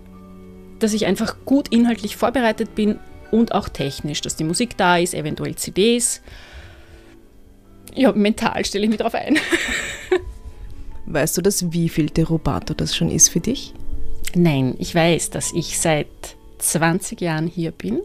dass 0.80 0.94
ich 0.94 1.06
einfach 1.06 1.38
gut 1.46 1.70
inhaltlich 1.70 2.18
vorbereitet 2.18 2.75
bin 2.75 3.00
und 3.32 3.54
auch 3.54 3.70
technisch, 3.70 4.22
dass 4.22 4.36
die 4.36 4.44
Musik 4.44 4.78
da 4.78 4.98
ist, 4.98 5.14
eventuell 5.14 5.56
CDs. 5.56 6.22
Ja, 7.94 8.12
mental 8.12 8.66
stelle 8.66 8.84
ich 8.84 8.90
mich 8.90 8.98
darauf 8.98 9.16
ein. 9.16 9.40
weißt 11.05 11.38
du 11.38 11.41
das, 11.41 11.71
wie 11.71 11.89
viel 11.89 12.07
der 12.07 12.27
Rubato 12.27 12.74
das 12.74 12.95
schon 12.95 13.09
ist 13.09 13.29
für 13.29 13.39
dich? 13.39 13.74
Nein, 14.33 14.75
ich 14.79 14.93
weiß, 14.93 15.29
dass 15.29 15.53
ich 15.53 15.79
seit 15.79 16.07
20 16.59 17.21
Jahren 17.21 17.47
hier 17.47 17.71
bin. 17.71 18.01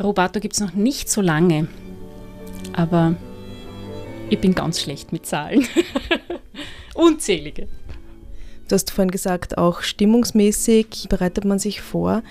Robato 0.00 0.40
gibt 0.40 0.54
es 0.54 0.60
noch 0.60 0.74
nicht 0.74 1.10
so 1.10 1.20
lange, 1.20 1.68
aber 2.72 3.14
ich 4.30 4.40
bin 4.40 4.54
ganz 4.54 4.80
schlecht 4.80 5.12
mit 5.12 5.26
Zahlen. 5.26 5.66
Unzählige. 6.94 7.68
Du 8.68 8.74
hast 8.74 8.90
vorhin 8.90 9.10
gesagt, 9.10 9.58
auch 9.58 9.82
stimmungsmäßig 9.82 11.08
bereitet 11.08 11.44
man 11.44 11.58
sich 11.58 11.82
vor, 11.82 12.22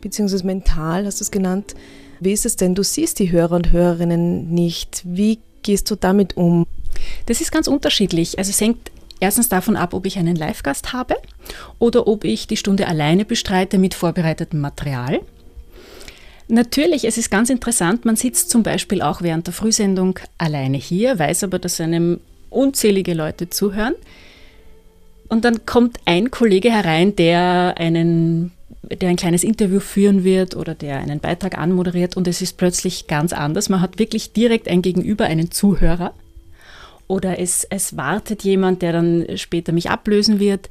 beziehungsweise 0.00 0.44
mental 0.44 1.06
hast 1.06 1.20
du 1.20 1.24
es 1.24 1.30
genannt. 1.30 1.74
Wie 2.20 2.32
ist 2.32 2.44
es 2.44 2.56
denn? 2.56 2.74
Du 2.74 2.82
siehst 2.82 3.18
die 3.18 3.30
Hörer 3.30 3.56
und 3.56 3.72
Hörerinnen 3.72 4.50
nicht. 4.50 5.02
Wie 5.04 5.38
gehst 5.62 5.90
du 5.90 5.96
damit 5.96 6.36
um? 6.36 6.66
Das 7.26 7.40
ist 7.40 7.52
ganz 7.52 7.68
unterschiedlich. 7.68 8.38
Also 8.38 8.50
es 8.50 8.60
hängt 8.60 8.90
erstens 9.20 9.48
davon 9.48 9.76
ab, 9.76 9.94
ob 9.94 10.06
ich 10.06 10.18
einen 10.18 10.36
Live-Gast 10.36 10.92
habe 10.92 11.16
oder 11.78 12.06
ob 12.06 12.24
ich 12.24 12.46
die 12.46 12.56
Stunde 12.56 12.86
alleine 12.86 13.24
bestreite 13.24 13.78
mit 13.78 13.94
vorbereitetem 13.94 14.60
Material. 14.60 15.20
Natürlich, 16.48 17.04
es 17.04 17.18
ist 17.18 17.30
ganz 17.30 17.50
interessant, 17.50 18.06
man 18.06 18.16
sitzt 18.16 18.48
zum 18.48 18.62
Beispiel 18.62 19.02
auch 19.02 19.20
während 19.20 19.46
der 19.46 19.54
Frühsendung 19.54 20.18
alleine 20.38 20.78
hier, 20.78 21.18
weiß 21.18 21.44
aber, 21.44 21.58
dass 21.58 21.80
einem 21.80 22.20
unzählige 22.48 23.12
Leute 23.12 23.50
zuhören. 23.50 23.94
Und 25.28 25.44
dann 25.44 25.66
kommt 25.66 25.98
ein 26.06 26.30
Kollege 26.30 26.72
herein, 26.72 27.14
der 27.16 27.74
einen 27.76 28.52
der 28.90 29.10
ein 29.10 29.16
kleines 29.16 29.44
Interview 29.44 29.80
führen 29.80 30.24
wird 30.24 30.56
oder 30.56 30.74
der 30.74 30.98
einen 30.98 31.20
Beitrag 31.20 31.58
anmoderiert 31.58 32.16
und 32.16 32.26
es 32.26 32.40
ist 32.40 32.56
plötzlich 32.56 33.06
ganz 33.06 33.34
anders. 33.34 33.68
Man 33.68 33.82
hat 33.82 33.98
wirklich 33.98 34.32
direkt 34.32 34.66
ein 34.66 34.80
Gegenüber, 34.80 35.26
einen 35.26 35.50
Zuhörer 35.50 36.14
oder 37.08 37.38
es, 37.38 37.64
es 37.64 37.96
wartet 37.96 38.44
jemand, 38.44 38.82
der 38.82 38.92
dann 38.92 39.26
später 39.36 39.72
mich 39.72 39.90
ablösen 39.90 40.38
wird. 40.38 40.68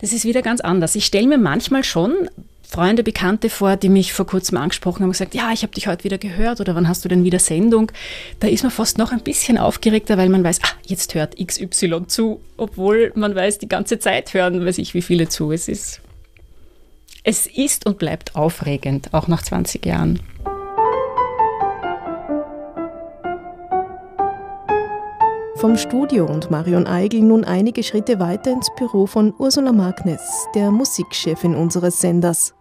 Das 0.00 0.12
ist 0.12 0.24
wieder 0.24 0.42
ganz 0.42 0.60
anders. 0.60 0.94
Ich 0.94 1.06
stelle 1.06 1.26
mir 1.26 1.38
manchmal 1.38 1.82
schon 1.82 2.28
Freunde, 2.62 3.02
Bekannte 3.02 3.50
vor, 3.50 3.76
die 3.76 3.88
mich 3.88 4.12
vor 4.12 4.26
kurzem 4.26 4.58
angesprochen 4.58 5.00
haben 5.00 5.08
und 5.08 5.12
gesagt, 5.12 5.34
ja, 5.34 5.52
ich 5.52 5.62
habe 5.62 5.72
dich 5.72 5.86
heute 5.86 6.04
wieder 6.04 6.18
gehört 6.18 6.60
oder 6.60 6.74
wann 6.74 6.88
hast 6.88 7.04
du 7.04 7.08
denn 7.08 7.24
wieder 7.24 7.38
Sendung? 7.38 7.92
Da 8.40 8.48
ist 8.48 8.62
man 8.62 8.72
fast 8.72 8.98
noch 8.98 9.12
ein 9.12 9.20
bisschen 9.20 9.58
aufgeregter, 9.58 10.18
weil 10.18 10.28
man 10.28 10.42
weiß, 10.42 10.60
ah, 10.62 10.72
jetzt 10.86 11.14
hört 11.14 11.36
XY 11.36 12.06
zu, 12.06 12.40
obwohl 12.56 13.12
man 13.14 13.34
weiß, 13.34 13.58
die 13.58 13.68
ganze 13.68 13.98
Zeit 13.98 14.34
hören, 14.34 14.64
weiß 14.64 14.78
ich, 14.78 14.94
wie 14.94 15.02
viele 15.02 15.28
zu. 15.28 15.52
Es 15.52 15.68
ist 15.68 16.00
es 17.26 17.46
ist 17.46 17.86
und 17.86 17.98
bleibt 17.98 18.36
aufregend, 18.36 19.14
auch 19.14 19.28
nach 19.28 19.42
20 19.42 19.86
Jahren. 19.86 20.20
Vom 25.64 25.78
Studio 25.78 26.26
und 26.26 26.50
Marion 26.50 26.86
Eigel 26.86 27.22
nun 27.22 27.42
einige 27.42 27.82
Schritte 27.82 28.18
weiter 28.20 28.52
ins 28.52 28.68
Büro 28.76 29.06
von 29.06 29.32
Ursula 29.38 29.72
Magnes, 29.72 30.20
der 30.54 30.70
Musikchefin 30.70 31.54
unseres 31.54 32.02
Senders. 32.02 32.52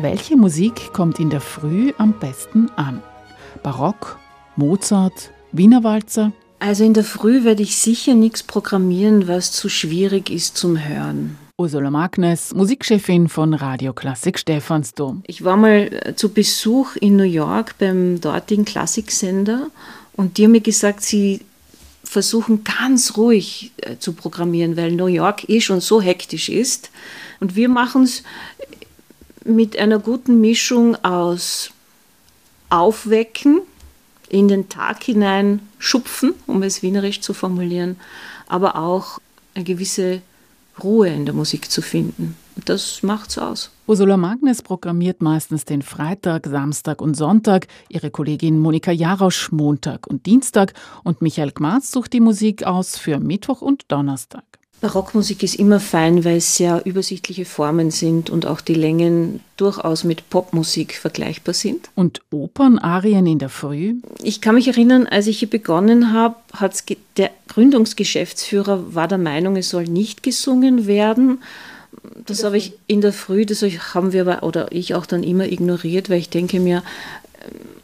Welche 0.00 0.36
Musik 0.36 0.92
kommt 0.92 1.18
in 1.18 1.30
der 1.30 1.40
Früh 1.40 1.92
am 1.98 2.12
besten 2.12 2.70
an? 2.76 3.02
Barock, 3.64 4.20
Mozart, 4.54 5.32
Wiener 5.50 5.82
Walzer? 5.82 6.30
Also 6.60 6.84
in 6.84 6.92
der 6.92 7.04
Früh 7.04 7.44
werde 7.44 7.62
ich 7.62 7.78
sicher 7.78 8.14
nichts 8.14 8.42
programmieren, 8.42 9.26
was 9.26 9.50
zu 9.50 9.70
schwierig 9.70 10.28
ist 10.28 10.58
zum 10.58 10.78
Hören. 10.78 11.38
Ursula 11.56 11.90
Magnes, 11.90 12.54
Musikchefin 12.54 13.28
von 13.28 13.54
Radio 13.54 13.94
Klassik 13.94 14.38
Stephansdom. 14.38 15.22
Ich 15.26 15.42
war 15.42 15.56
mal 15.56 15.88
äh, 15.90 16.14
zu 16.14 16.28
Besuch 16.28 16.96
in 16.96 17.16
New 17.16 17.22
York 17.22 17.76
beim 17.78 18.20
dortigen 18.20 18.66
Klassiksender 18.66 19.68
und 20.12 20.36
die 20.36 20.44
haben 20.44 20.52
mir 20.52 20.60
gesagt, 20.60 21.02
sie 21.02 21.40
versuchen 22.04 22.62
ganz 22.62 23.16
ruhig 23.16 23.72
äh, 23.78 23.96
zu 23.98 24.12
programmieren, 24.12 24.76
weil 24.76 24.92
New 24.92 25.06
York 25.06 25.48
eh 25.48 25.62
schon 25.62 25.80
so 25.80 26.02
hektisch 26.02 26.50
ist. 26.50 26.90
Und 27.40 27.56
wir 27.56 27.70
machen 27.70 28.02
es 28.02 28.22
mit 29.44 29.78
einer 29.78 29.98
guten 29.98 30.42
Mischung 30.42 30.94
aus 31.04 31.70
Aufwecken, 32.68 33.62
in 34.30 34.48
den 34.48 34.68
Tag 34.68 35.02
hinein 35.02 35.60
schupfen, 35.78 36.32
um 36.46 36.62
es 36.62 36.82
wienerisch 36.82 37.20
zu 37.20 37.34
formulieren, 37.34 37.96
aber 38.46 38.76
auch 38.76 39.18
eine 39.54 39.64
gewisse 39.64 40.22
Ruhe 40.82 41.08
in 41.08 41.26
der 41.26 41.34
Musik 41.34 41.70
zu 41.70 41.82
finden. 41.82 42.36
Das 42.64 43.02
macht's 43.02 43.38
aus. 43.38 43.70
Ursula 43.86 44.16
Magnes 44.16 44.62
programmiert 44.62 45.22
meistens 45.22 45.64
den 45.64 45.82
Freitag, 45.82 46.46
Samstag 46.46 47.02
und 47.02 47.16
Sonntag, 47.16 47.66
ihre 47.88 48.10
Kollegin 48.10 48.58
Monika 48.58 48.92
Jarosch 48.92 49.50
Montag 49.50 50.06
und 50.06 50.26
Dienstag 50.26 50.74
und 51.02 51.22
Michael 51.22 51.52
Gmarz 51.52 51.90
sucht 51.90 52.12
die 52.12 52.20
Musik 52.20 52.64
aus 52.64 52.96
für 52.96 53.18
Mittwoch 53.18 53.62
und 53.62 53.90
Donnerstag. 53.90 54.49
Barockmusik 54.80 55.42
ist 55.42 55.56
immer 55.56 55.78
fein, 55.78 56.24
weil 56.24 56.38
es 56.38 56.56
sehr 56.56 56.86
übersichtliche 56.86 57.44
Formen 57.44 57.90
sind 57.90 58.30
und 58.30 58.46
auch 58.46 58.62
die 58.62 58.74
Längen 58.74 59.40
durchaus 59.58 60.04
mit 60.04 60.30
Popmusik 60.30 60.94
vergleichbar 60.94 61.52
sind. 61.52 61.90
Und 61.94 62.22
Opernarien 62.30 63.26
in 63.26 63.38
der 63.38 63.50
Früh? 63.50 63.96
Ich 64.22 64.40
kann 64.40 64.54
mich 64.54 64.68
erinnern, 64.68 65.06
als 65.06 65.26
ich 65.26 65.40
hier 65.40 65.50
begonnen 65.50 66.14
habe, 66.14 66.36
hat 66.54 66.82
der 67.18 67.30
Gründungsgeschäftsführer 67.48 68.94
war 68.94 69.06
der 69.06 69.18
Meinung, 69.18 69.56
es 69.56 69.68
soll 69.68 69.84
nicht 69.84 70.22
gesungen 70.22 70.86
werden. 70.86 71.42
Das 72.24 72.44
habe 72.44 72.56
ich 72.56 72.72
in 72.86 73.02
der 73.02 73.12
Früh, 73.12 73.44
das 73.44 73.62
haben 73.62 74.14
wir 74.14 74.22
aber, 74.22 74.42
oder 74.44 74.72
ich 74.72 74.94
auch 74.94 75.04
dann 75.04 75.22
immer 75.22 75.44
ignoriert, 75.44 76.08
weil 76.08 76.18
ich 76.18 76.30
denke 76.30 76.58
mir, 76.58 76.82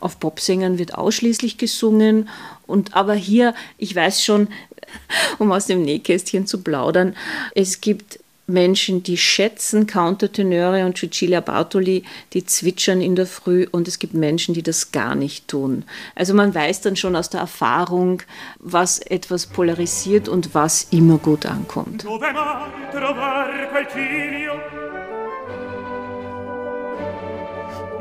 auf 0.01 0.21
Popsängern 0.21 0.79
wird 0.79 0.95
ausschließlich 0.95 1.59
gesungen. 1.59 2.29
Und 2.67 2.95
aber 2.95 3.15
hier, 3.15 3.55
ich 3.79 3.95
weiß 3.95 4.25
schon, 4.25 4.49
um 5.39 5.53
aus 5.53 5.67
dem 5.67 5.83
Nähkästchen 5.83 6.47
zu 6.47 6.63
plaudern. 6.63 7.17
Es 7.55 7.81
gibt 7.81 8.21
Menschen, 8.47 9.03
die 9.03 9.17
schätzen 9.17 9.87
Countertenöre 9.87 10.87
und 10.87 10.97
Cecilia 10.97 11.41
Bartoli, 11.41 12.05
die 12.33 12.47
zwitschern 12.47 13.01
in 13.01 13.17
der 13.17 13.27
Früh 13.27 13.67
und 13.71 13.89
es 13.89 13.99
gibt 13.99 14.15
Menschen, 14.15 14.55
die 14.55 14.63
das 14.63 14.93
gar 14.93 15.17
nicht 15.17 15.49
tun. 15.49 15.85
Also 16.15 16.33
man 16.33 16.55
weiß 16.55 16.81
dann 16.83 16.95
schon 16.95 17.17
aus 17.17 17.29
der 17.29 17.41
Erfahrung, 17.41 18.23
was 18.61 19.01
etwas 19.01 19.47
polarisiert 19.47 20.29
und 20.29 20.55
was 20.55 20.87
immer 20.91 21.19
gut 21.19 21.47
ankommt. 21.47 22.07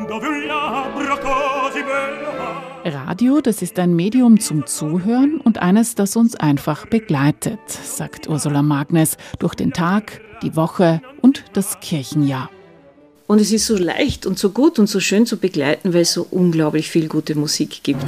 Dove 0.08 0.28
un 0.28 0.46
labbro 0.46 1.18
così 1.18 1.82
bello 1.82 2.75
Radio, 2.88 3.42
das 3.42 3.64
ist 3.64 3.80
ein 3.80 3.96
Medium 3.96 4.40
zum 4.40 4.68
Zuhören 4.68 5.42
und 5.42 5.58
eines, 5.60 5.96
das 5.96 6.16
uns 6.16 6.36
einfach 6.36 6.86
begleitet, 6.86 7.60
sagt 7.68 8.30
Ursula 8.30 8.62
Magnes, 8.62 9.18
durch 9.40 9.56
den 9.56 9.74
Tag, 9.74 10.22
die 10.44 10.56
Woche 10.56 11.02
und 11.20 11.46
das 11.54 11.80
Kirchenjahr. 11.80 12.52
Und 13.26 13.42
es 13.42 13.52
ist 13.52 13.66
so 13.66 13.76
leicht 13.76 14.28
und 14.28 14.38
so 14.38 14.52
gut 14.52 14.78
und 14.78 14.86
so 14.86 15.00
schön 15.00 15.26
zu 15.26 15.38
begleiten, 15.38 15.96
weil 15.96 16.02
es 16.02 16.14
so 16.14 16.28
unglaublich 16.30 16.92
viel 16.92 17.08
gute 17.08 17.34
Musik 17.34 17.82
gibt. 17.82 18.06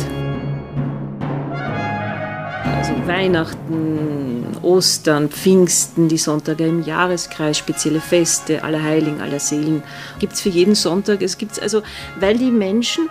Also 2.77 2.93
Weihnachten, 3.07 4.45
Ostern, 4.61 5.29
Pfingsten, 5.29 6.07
die 6.07 6.19
Sonntage 6.19 6.67
im 6.67 6.83
Jahreskreis, 6.83 7.57
spezielle 7.57 7.99
Feste, 7.99 8.63
Allerheiligen, 8.63 9.21
Allerseelen. 9.21 9.81
Gibt 10.19 10.33
es 10.33 10.41
für 10.41 10.49
jeden 10.49 10.75
Sonntag. 10.75 11.23
Es 11.23 11.39
gibt 11.39 11.59
also, 11.59 11.81
weil 12.19 12.37
die 12.37 12.51
Menschen 12.51 13.09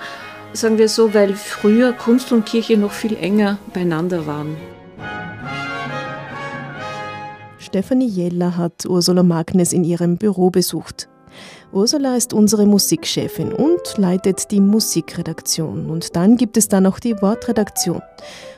sagen 0.57 0.79
wir 0.79 0.89
so, 0.89 1.15
weil 1.15 1.35
früher 1.35 1.93
Kunst 1.93 2.33
und 2.33 2.47
Kirche 2.47 2.77
noch 2.77 2.93
viel 2.93 3.17
enger 3.17 3.59
beieinander 3.73 4.27
waren. 4.27 4.57
Stefanie 7.59 8.07
Jeller 8.07 8.57
hat 8.57 8.87
Ursula 8.87 9.23
Magnes 9.23 9.73
in 9.73 9.85
ihrem 9.85 10.17
Büro 10.17 10.51
besucht. 10.51 11.09
Ursula 11.73 12.17
ist 12.17 12.33
unsere 12.33 12.65
Musikchefin 12.65 13.53
und 13.53 13.99
leitet 13.99 14.51
die 14.51 14.61
Musikredaktion. 14.61 15.91
Und 15.91 16.17
dann 16.17 16.37
gibt 16.37 16.57
es 16.57 16.69
da 16.69 16.81
noch 16.81 17.01
die 17.01 17.21
Wortredaktion. 17.21 18.01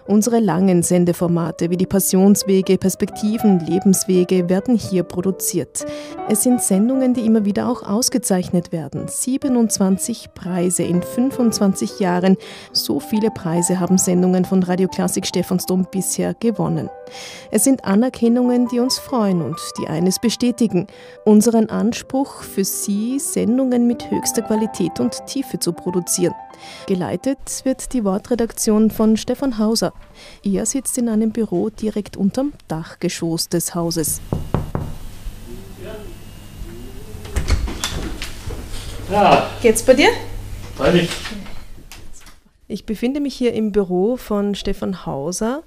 Unsere 0.08 0.40
langen 0.40 0.82
Sendeformate 0.82 1.68
wie 1.68 1.76
die 1.76 1.84
Passionswege, 1.84 2.78
Perspektiven, 2.78 3.60
Lebenswege 3.60 4.48
werden 4.48 4.74
hier 4.74 5.02
produziert. 5.02 5.84
Es 6.30 6.42
sind 6.42 6.62
Sendungen, 6.62 7.12
die 7.12 7.26
immer 7.26 7.44
wieder 7.44 7.68
auch 7.68 7.82
ausgezeichnet 7.82 8.72
werden. 8.72 9.06
27 9.06 10.30
Preise 10.32 10.82
in 10.82 11.02
25 11.02 12.00
Jahren. 12.00 12.38
So 12.72 13.00
viele 13.00 13.30
Preise 13.30 13.80
haben 13.80 13.98
Sendungen 13.98 14.46
von 14.46 14.62
Radio 14.62 14.88
Klassik 14.88 15.26
Stephansdom 15.26 15.86
bisher 15.90 16.32
gewonnen. 16.32 16.88
Es 17.50 17.64
sind 17.64 17.84
Anerkennungen, 17.84 18.66
die 18.68 18.80
uns 18.80 18.98
freuen 18.98 19.42
und 19.42 19.58
die 19.78 19.88
eines 19.88 20.18
bestätigen. 20.18 20.86
Unseren 21.26 21.68
Anspruch 21.68 22.42
für 22.42 22.64
Sie, 22.64 23.18
Sendungen 23.18 23.86
mit 23.86 24.10
höchster 24.10 24.40
Qualität 24.40 25.00
und 25.00 25.26
Tiefe 25.26 25.58
zu 25.58 25.74
produzieren. 25.74 26.34
Geleitet 26.86 27.38
wird 27.64 27.92
die 27.92 28.04
Wortredaktion 28.04 28.90
von 28.90 29.18
Stefan 29.18 29.58
Hauser. 29.58 29.92
Er 30.42 30.66
sitzt 30.66 30.98
in 30.98 31.08
einem 31.08 31.30
Büro 31.30 31.70
direkt 31.70 32.16
unterm 32.16 32.52
Dachgeschoss 32.68 33.48
des 33.48 33.74
Hauses. 33.74 34.20
Ja. 39.10 39.50
Geht's 39.62 39.82
bei 39.82 39.94
dir? 39.94 40.10
Freilich. 40.76 41.10
Ich 42.66 42.84
befinde 42.84 43.20
mich 43.20 43.34
hier 43.34 43.54
im 43.54 43.72
Büro 43.72 44.16
von 44.16 44.54
Stefan 44.54 45.06
Hauser. 45.06 45.62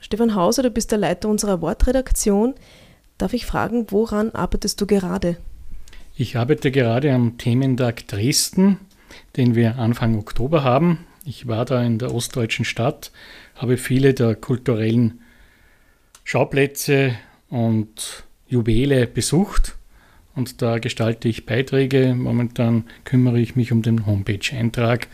Stefan 0.00 0.34
Hauser, 0.34 0.62
du 0.62 0.70
bist 0.70 0.90
der 0.90 0.98
Leiter 0.98 1.28
unserer 1.28 1.60
Wortredaktion. 1.60 2.54
Darf 3.18 3.34
ich 3.34 3.44
fragen, 3.44 3.86
woran 3.90 4.30
arbeitest 4.30 4.80
du 4.80 4.86
gerade? 4.86 5.36
Ich 6.16 6.36
arbeite 6.36 6.70
gerade 6.70 7.12
am 7.12 7.36
Thementag 7.36 8.08
Dresden 8.08 8.78
den 9.36 9.54
wir 9.54 9.78
Anfang 9.78 10.18
Oktober 10.18 10.64
haben. 10.64 11.04
Ich 11.24 11.46
war 11.46 11.64
da 11.64 11.82
in 11.82 11.98
der 11.98 12.14
ostdeutschen 12.14 12.64
Stadt, 12.64 13.12
habe 13.60 13.76
viele 13.76 14.14
der 14.14 14.34
kulturellen 14.34 15.20
Schauplätze 16.24 17.16
und 17.50 18.24
Juwele 18.48 19.06
besucht 19.06 19.76
und 20.34 20.62
da 20.62 20.78
gestalte 20.78 21.28
ich 21.28 21.44
Beiträge. 21.44 22.14
Momentan 22.14 22.84
kümmere 23.04 23.38
ich 23.38 23.56
mich 23.56 23.70
um 23.70 23.82
den 23.82 24.06
Homepage-Eintrag 24.06 25.08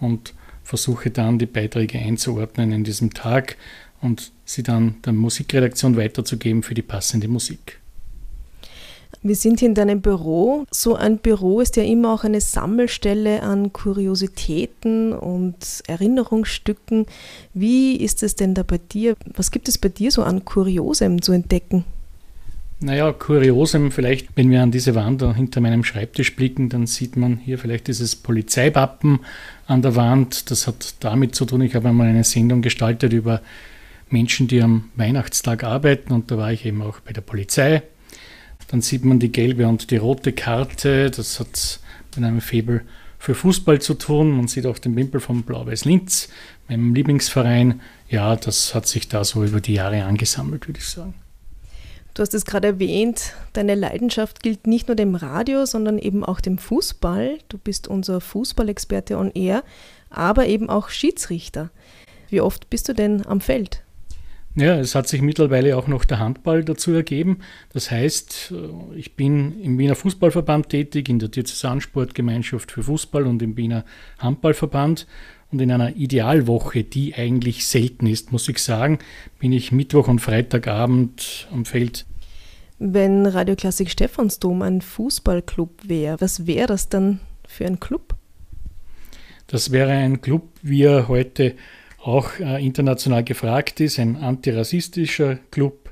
und 0.00 0.32
versuche 0.64 1.10
dann 1.10 1.38
die 1.38 1.46
Beiträge 1.46 1.98
einzuordnen 1.98 2.72
in 2.72 2.84
diesem 2.84 3.12
Tag 3.12 3.56
und 4.00 4.32
sie 4.46 4.62
dann 4.62 5.02
der 5.04 5.12
Musikredaktion 5.12 5.96
weiterzugeben 5.96 6.62
für 6.62 6.74
die 6.74 6.82
passende 6.82 7.28
Musik. 7.28 7.80
Wir 9.22 9.34
sind 9.34 9.60
hier 9.60 9.68
in 9.68 9.74
deinem 9.74 10.00
Büro. 10.00 10.64
So 10.70 10.94
ein 10.94 11.18
Büro 11.18 11.60
ist 11.60 11.76
ja 11.76 11.82
immer 11.82 12.14
auch 12.14 12.24
eine 12.24 12.40
Sammelstelle 12.40 13.42
an 13.42 13.72
Kuriositäten 13.72 15.12
und 15.12 15.82
Erinnerungsstücken. 15.86 17.04
Wie 17.52 17.96
ist 17.96 18.22
es 18.22 18.34
denn 18.34 18.54
da 18.54 18.62
bei 18.62 18.78
dir? 18.78 19.16
Was 19.34 19.50
gibt 19.50 19.68
es 19.68 19.76
bei 19.76 19.90
dir 19.90 20.10
so 20.10 20.22
an 20.22 20.44
Kuriosem 20.44 21.20
zu 21.20 21.32
entdecken? 21.32 21.84
Naja, 22.82 23.12
Kuriosem, 23.12 23.92
vielleicht, 23.92 24.28
wenn 24.36 24.50
wir 24.50 24.62
an 24.62 24.70
diese 24.70 24.94
Wand 24.94 25.22
hinter 25.36 25.60
meinem 25.60 25.84
Schreibtisch 25.84 26.34
blicken, 26.34 26.70
dann 26.70 26.86
sieht 26.86 27.14
man 27.14 27.36
hier 27.36 27.58
vielleicht 27.58 27.88
dieses 27.88 28.16
Polizeiwappen 28.16 29.20
an 29.66 29.82
der 29.82 29.96
Wand. 29.96 30.50
Das 30.50 30.66
hat 30.66 30.94
damit 31.00 31.34
zu 31.34 31.44
tun, 31.44 31.60
ich 31.60 31.74
habe 31.74 31.90
einmal 31.90 32.06
eine 32.06 32.24
Sendung 32.24 32.62
gestaltet 32.62 33.12
über 33.12 33.42
Menschen, 34.08 34.48
die 34.48 34.62
am 34.62 34.88
Weihnachtstag 34.96 35.62
arbeiten 35.62 36.14
und 36.14 36.30
da 36.30 36.38
war 36.38 36.52
ich 36.54 36.64
eben 36.64 36.80
auch 36.80 37.00
bei 37.00 37.12
der 37.12 37.20
Polizei. 37.20 37.82
Dann 38.70 38.82
sieht 38.82 39.04
man 39.04 39.18
die 39.18 39.32
gelbe 39.32 39.66
und 39.66 39.90
die 39.90 39.96
rote 39.96 40.32
Karte. 40.32 41.10
Das 41.10 41.40
hat 41.40 41.80
mit 42.14 42.24
einem 42.24 42.40
Faible 42.40 42.82
für 43.18 43.34
Fußball 43.34 43.80
zu 43.80 43.94
tun. 43.94 44.30
Man 44.30 44.46
sieht 44.46 44.64
auch 44.64 44.78
den 44.78 44.94
Wimpel 44.94 45.20
vom 45.20 45.42
Blau-Weiß 45.42 45.84
Linz, 45.84 46.28
meinem 46.68 46.94
Lieblingsverein. 46.94 47.80
Ja, 48.08 48.36
das 48.36 48.72
hat 48.74 48.86
sich 48.86 49.08
da 49.08 49.24
so 49.24 49.44
über 49.44 49.60
die 49.60 49.74
Jahre 49.74 50.04
angesammelt, 50.04 50.68
würde 50.68 50.78
ich 50.78 50.88
sagen. 50.88 51.14
Du 52.14 52.22
hast 52.22 52.32
es 52.32 52.44
gerade 52.44 52.68
erwähnt, 52.68 53.34
deine 53.52 53.74
Leidenschaft 53.74 54.42
gilt 54.42 54.66
nicht 54.68 54.86
nur 54.86 54.94
dem 54.94 55.16
Radio, 55.16 55.64
sondern 55.66 55.98
eben 55.98 56.24
auch 56.24 56.40
dem 56.40 56.58
Fußball. 56.58 57.38
Du 57.48 57.58
bist 57.58 57.88
unser 57.88 58.20
Fußballexperte 58.20 59.16
on 59.16 59.32
Air, 59.32 59.64
aber 60.10 60.46
eben 60.46 60.68
auch 60.68 60.90
Schiedsrichter. 60.90 61.70
Wie 62.28 62.40
oft 62.40 62.70
bist 62.70 62.88
du 62.88 62.94
denn 62.94 63.26
am 63.26 63.40
Feld? 63.40 63.82
Ja, 64.56 64.76
es 64.78 64.96
hat 64.96 65.06
sich 65.06 65.22
mittlerweile 65.22 65.76
auch 65.76 65.86
noch 65.86 66.04
der 66.04 66.18
Handball 66.18 66.64
dazu 66.64 66.92
ergeben. 66.92 67.38
Das 67.72 67.90
heißt, 67.90 68.52
äh, 68.52 68.98
ich 68.98 69.14
bin 69.14 69.60
im 69.60 69.78
Wiener 69.78 69.94
Fußballverband 69.94 70.68
tätig, 70.68 71.08
in 71.08 71.20
der 71.20 71.28
Diözesansportgemeinschaft 71.28 72.72
für 72.72 72.82
Fußball 72.82 73.26
und 73.26 73.42
im 73.42 73.56
Wiener 73.56 73.84
Handballverband. 74.18 75.06
Und 75.52 75.60
in 75.60 75.72
einer 75.72 75.96
Idealwoche, 75.96 76.84
die 76.84 77.14
eigentlich 77.14 77.66
selten 77.66 78.06
ist, 78.06 78.30
muss 78.30 78.48
ich 78.48 78.58
sagen, 78.58 78.98
bin 79.40 79.52
ich 79.52 79.72
Mittwoch 79.72 80.06
und 80.06 80.20
Freitagabend 80.20 81.48
am 81.52 81.64
Feld. 81.64 82.06
Wenn 82.78 83.26
Radioklassik 83.26 83.90
Stephansdom 83.90 84.62
ein 84.62 84.80
Fußballclub 84.80 85.88
wäre, 85.88 86.20
was 86.20 86.46
wäre 86.46 86.68
das 86.68 86.88
dann 86.88 87.20
für 87.46 87.66
ein 87.66 87.80
Club? 87.80 88.14
Das 89.48 89.72
wäre 89.72 89.90
ein 89.90 90.20
Club, 90.20 90.48
wie 90.62 90.84
er 90.84 91.08
heute 91.08 91.56
auch 92.02 92.38
äh, 92.38 92.64
international 92.64 93.24
gefragt 93.24 93.80
ist, 93.80 93.98
ein 93.98 94.16
antirassistischer 94.16 95.36
Club, 95.50 95.90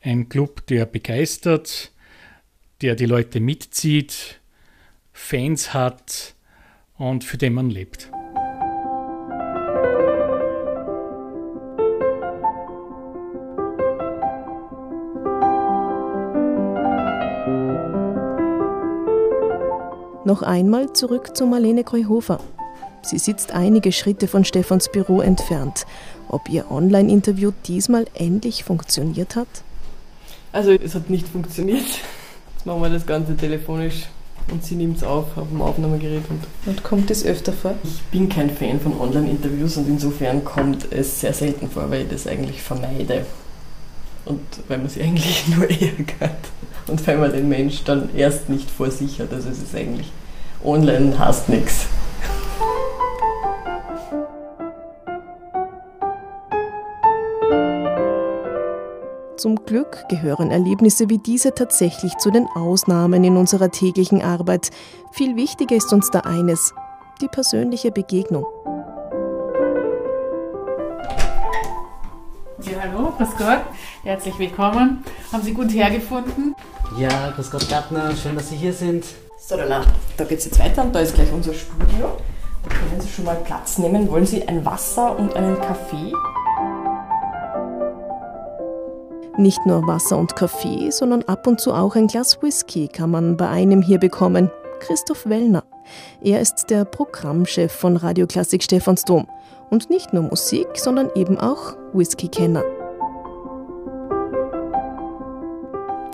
ein 0.00 0.28
Club, 0.28 0.66
der 0.66 0.86
begeistert, 0.86 1.92
der 2.80 2.94
die 2.94 3.06
Leute 3.06 3.40
mitzieht, 3.40 4.40
Fans 5.12 5.74
hat 5.74 6.34
und 6.96 7.24
für 7.24 7.38
den 7.38 7.54
man 7.54 7.70
lebt. 7.70 8.10
Noch 20.24 20.42
einmal 20.42 20.92
zurück 20.92 21.34
zu 21.36 21.46
Marlene 21.46 21.84
Kreuhofer. 21.84 22.38
Sie 23.02 23.18
sitzt 23.18 23.52
einige 23.52 23.92
Schritte 23.92 24.28
von 24.28 24.44
Stefans 24.44 24.90
Büro 24.90 25.20
entfernt. 25.20 25.86
Ob 26.28 26.48
ihr 26.48 26.70
Online-Interview 26.70 27.52
diesmal 27.66 28.06
endlich 28.14 28.64
funktioniert 28.64 29.36
hat? 29.36 29.48
Also 30.52 30.72
es 30.72 30.94
hat 30.94 31.10
nicht 31.10 31.28
funktioniert. 31.28 31.86
Jetzt 32.56 32.66
machen 32.66 32.82
wir 32.82 32.90
das 32.90 33.06
Ganze 33.06 33.36
telefonisch 33.36 34.06
und 34.50 34.64
sie 34.64 34.74
nimmt 34.74 34.96
es 34.96 35.04
auf 35.04 35.36
auf 35.36 35.48
dem 35.48 35.62
Aufnahmegerät. 35.62 36.22
Und, 36.28 36.40
und 36.66 36.82
kommt 36.82 37.10
es 37.10 37.24
öfter 37.24 37.52
vor? 37.52 37.74
Ich 37.84 38.02
bin 38.04 38.28
kein 38.28 38.50
Fan 38.50 38.80
von 38.80 38.98
Online-Interviews 38.98 39.76
und 39.76 39.88
insofern 39.88 40.44
kommt 40.44 40.90
es 40.92 41.20
sehr 41.20 41.32
selten 41.32 41.70
vor, 41.70 41.90
weil 41.90 42.02
ich 42.02 42.08
das 42.08 42.26
eigentlich 42.26 42.62
vermeide. 42.62 43.26
Und 44.24 44.40
weil 44.68 44.78
man 44.78 44.88
sich 44.88 45.02
eigentlich 45.02 45.46
nur 45.56 45.70
ärgert. 45.70 46.38
Und 46.86 47.06
weil 47.06 47.18
man 47.18 47.32
den 47.32 47.48
Mensch 47.48 47.84
dann 47.84 48.14
erst 48.16 48.48
nicht 48.48 48.70
vor 48.70 48.90
sich 48.90 49.20
hat. 49.20 49.32
Also 49.32 49.50
es 49.50 49.62
ist 49.62 49.74
eigentlich, 49.74 50.10
online 50.64 51.18
hast 51.18 51.48
nichts. 51.48 51.86
Glück 59.68 60.08
gehören 60.08 60.50
Erlebnisse 60.50 61.10
wie 61.10 61.18
diese 61.18 61.54
tatsächlich 61.54 62.16
zu 62.16 62.30
den 62.30 62.46
Ausnahmen 62.46 63.22
in 63.22 63.36
unserer 63.36 63.70
täglichen 63.70 64.22
Arbeit. 64.22 64.70
Viel 65.12 65.36
wichtiger 65.36 65.76
ist 65.76 65.92
uns 65.92 66.10
da 66.10 66.20
eines, 66.20 66.72
die 67.20 67.28
persönliche 67.28 67.90
Begegnung. 67.90 68.46
Ja, 72.62 72.80
hallo, 72.82 73.12
grüß 73.18 73.36
Gott, 73.36 73.60
herzlich 74.04 74.38
willkommen. 74.38 75.04
Haben 75.30 75.42
Sie 75.42 75.52
gut 75.52 75.70
hergefunden? 75.70 76.54
Ja, 76.98 77.30
grüß 77.32 77.50
Gott, 77.50 77.68
Gartner, 77.68 78.16
schön, 78.16 78.36
dass 78.36 78.48
Sie 78.48 78.56
hier 78.56 78.72
sind. 78.72 79.04
So, 79.38 79.58
da, 79.58 79.84
da 80.16 80.24
geht 80.24 80.38
es 80.38 80.46
jetzt 80.46 80.58
weiter 80.58 80.82
und 80.82 80.94
da 80.94 81.00
ist 81.00 81.14
gleich 81.14 81.30
unser 81.30 81.52
Studio. 81.52 82.16
Da 82.62 82.74
können 82.74 83.02
Sie 83.02 83.08
schon 83.08 83.26
mal 83.26 83.36
Platz 83.44 83.76
nehmen. 83.76 84.10
Wollen 84.10 84.24
Sie 84.24 84.48
ein 84.48 84.64
Wasser 84.64 85.18
und 85.18 85.36
einen 85.36 85.60
Kaffee? 85.60 86.14
Nicht 89.38 89.64
nur 89.66 89.86
Wasser 89.86 90.18
und 90.18 90.34
Kaffee, 90.34 90.90
sondern 90.90 91.22
ab 91.22 91.46
und 91.46 91.60
zu 91.60 91.72
auch 91.72 91.94
ein 91.94 92.08
Glas 92.08 92.42
Whisky 92.42 92.88
kann 92.88 93.12
man 93.12 93.36
bei 93.36 93.48
einem 93.48 93.82
hier 93.82 93.98
bekommen. 93.98 94.50
Christoph 94.80 95.26
Wellner. 95.26 95.62
Er 96.20 96.40
ist 96.40 96.70
der 96.70 96.84
Programmchef 96.84 97.70
von 97.70 97.96
Radio 97.96 98.26
Klassik 98.26 98.64
Stephansdom 98.64 99.28
und 99.70 99.90
nicht 99.90 100.12
nur 100.12 100.24
Musik, 100.24 100.66
sondern 100.74 101.10
eben 101.14 101.38
auch 101.38 101.76
Whisky-Kenner. 101.92 102.64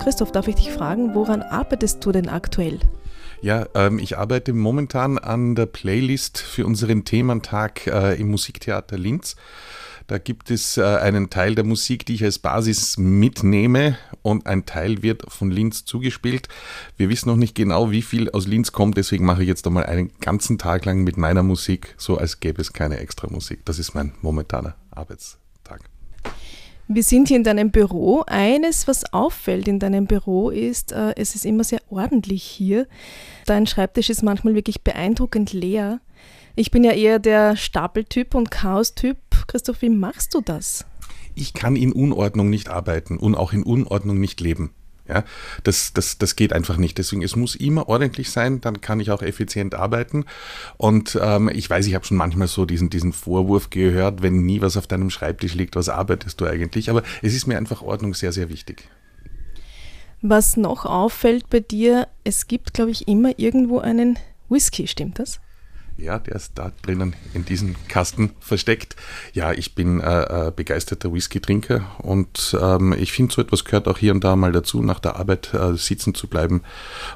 Christoph, 0.02 0.30
darf 0.30 0.46
ich 0.46 0.56
dich 0.56 0.70
fragen, 0.70 1.14
woran 1.14 1.40
arbeitest 1.40 2.04
du 2.04 2.12
denn 2.12 2.28
aktuell? 2.28 2.78
Ja, 3.40 3.64
ähm, 3.74 3.98
ich 3.98 4.18
arbeite 4.18 4.52
momentan 4.52 5.16
an 5.16 5.54
der 5.54 5.64
Playlist 5.64 6.38
für 6.38 6.66
unseren 6.66 7.06
Thementag 7.06 7.86
äh, 7.86 8.20
im 8.20 8.30
Musiktheater 8.30 8.98
Linz. 8.98 9.34
Da 10.06 10.18
gibt 10.18 10.50
es 10.50 10.76
äh, 10.76 10.82
einen 10.82 11.30
Teil 11.30 11.54
der 11.54 11.64
Musik, 11.64 12.04
die 12.04 12.14
ich 12.14 12.24
als 12.24 12.38
Basis 12.38 12.98
mitnehme 12.98 13.96
und 14.22 14.46
ein 14.46 14.66
Teil 14.66 15.02
wird 15.02 15.24
von 15.28 15.50
Linz 15.50 15.86
zugespielt. 15.86 16.48
Wir 16.98 17.08
wissen 17.08 17.30
noch 17.30 17.36
nicht 17.36 17.54
genau, 17.54 17.90
wie 17.90 18.02
viel 18.02 18.30
aus 18.30 18.46
Linz 18.46 18.72
kommt, 18.72 18.98
deswegen 18.98 19.24
mache 19.24 19.42
ich 19.42 19.48
jetzt 19.48 19.66
einmal 19.66 19.86
einen 19.86 20.12
ganzen 20.20 20.58
Tag 20.58 20.84
lang 20.84 21.04
mit 21.04 21.16
meiner 21.16 21.42
Musik, 21.42 21.94
so 21.96 22.18
als 22.18 22.40
gäbe 22.40 22.60
es 22.60 22.74
keine 22.74 22.98
extra 22.98 23.28
Musik. 23.30 23.64
Das 23.64 23.78
ist 23.78 23.94
mein 23.94 24.12
momentaner 24.20 24.74
Arbeitstag. 24.90 25.80
Wir 26.86 27.02
sind 27.02 27.28
hier 27.28 27.38
in 27.38 27.44
deinem 27.44 27.70
Büro. 27.70 28.24
Eines, 28.26 28.86
was 28.86 29.10
auffällt 29.14 29.68
in 29.68 29.78
deinem 29.78 30.06
Büro, 30.06 30.50
ist, 30.50 30.92
äh, 30.92 31.14
es 31.16 31.34
ist 31.34 31.46
immer 31.46 31.64
sehr 31.64 31.80
ordentlich 31.88 32.42
hier. 32.42 32.86
Dein 33.46 33.66
Schreibtisch 33.66 34.10
ist 34.10 34.22
manchmal 34.22 34.54
wirklich 34.54 34.82
beeindruckend 34.82 35.54
leer. 35.54 36.00
Ich 36.56 36.70
bin 36.70 36.84
ja 36.84 36.92
eher 36.92 37.18
der 37.18 37.56
Stapeltyp 37.56 38.34
und 38.34 38.50
Chaos-Typ. 38.50 39.16
Christoph, 39.46 39.82
wie 39.82 39.90
machst 39.90 40.34
du 40.34 40.40
das? 40.40 40.84
Ich 41.34 41.52
kann 41.52 41.76
in 41.76 41.92
Unordnung 41.92 42.50
nicht 42.50 42.68
arbeiten 42.68 43.18
und 43.18 43.34
auch 43.34 43.52
in 43.52 43.62
Unordnung 43.62 44.20
nicht 44.20 44.40
leben. 44.40 44.70
Ja, 45.06 45.22
das, 45.64 45.92
das, 45.92 46.16
das 46.16 46.34
geht 46.34 46.54
einfach 46.54 46.78
nicht. 46.78 46.96
Deswegen, 46.96 47.22
es 47.22 47.36
muss 47.36 47.54
immer 47.54 47.88
ordentlich 47.88 48.30
sein, 48.30 48.62
dann 48.62 48.80
kann 48.80 49.00
ich 49.00 49.10
auch 49.10 49.20
effizient 49.20 49.74
arbeiten. 49.74 50.24
Und 50.78 51.18
ähm, 51.20 51.50
ich 51.52 51.68
weiß, 51.68 51.86
ich 51.86 51.94
habe 51.94 52.06
schon 52.06 52.16
manchmal 52.16 52.48
so 52.48 52.64
diesen, 52.64 52.88
diesen 52.88 53.12
Vorwurf 53.12 53.68
gehört, 53.68 54.22
wenn 54.22 54.46
nie 54.46 54.62
was 54.62 54.78
auf 54.78 54.86
deinem 54.86 55.10
Schreibtisch 55.10 55.54
liegt, 55.54 55.76
was 55.76 55.90
arbeitest 55.90 56.40
du 56.40 56.46
eigentlich? 56.46 56.88
Aber 56.88 57.02
es 57.20 57.34
ist 57.34 57.46
mir 57.46 57.58
einfach 57.58 57.82
Ordnung 57.82 58.14
sehr, 58.14 58.32
sehr 58.32 58.48
wichtig. 58.48 58.88
Was 60.22 60.56
noch 60.56 60.86
auffällt 60.86 61.50
bei 61.50 61.60
dir, 61.60 62.08
es 62.24 62.46
gibt, 62.46 62.72
glaube 62.72 62.90
ich, 62.90 63.06
immer 63.06 63.38
irgendwo 63.38 63.80
einen 63.80 64.18
Whisky, 64.48 64.86
stimmt 64.86 65.18
das? 65.18 65.38
Ja, 65.96 66.18
der 66.18 66.34
ist 66.34 66.52
da 66.56 66.72
drinnen 66.82 67.14
in 67.34 67.44
diesem 67.44 67.76
Kasten 67.86 68.32
versteckt. 68.40 68.96
Ja, 69.32 69.52
ich 69.52 69.74
bin 69.76 70.00
äh, 70.00 70.48
äh, 70.48 70.52
begeisterter 70.54 71.12
Whisky-Trinker 71.12 71.82
und 71.98 72.56
ähm, 72.60 72.94
ich 72.98 73.12
finde, 73.12 73.32
so 73.32 73.40
etwas 73.40 73.64
gehört 73.64 73.86
auch 73.86 73.98
hier 73.98 74.12
und 74.12 74.24
da 74.24 74.34
mal 74.34 74.50
dazu, 74.50 74.82
nach 74.82 74.98
der 74.98 75.16
Arbeit 75.16 75.54
äh, 75.54 75.76
sitzen 75.76 76.14
zu 76.14 76.26
bleiben 76.26 76.62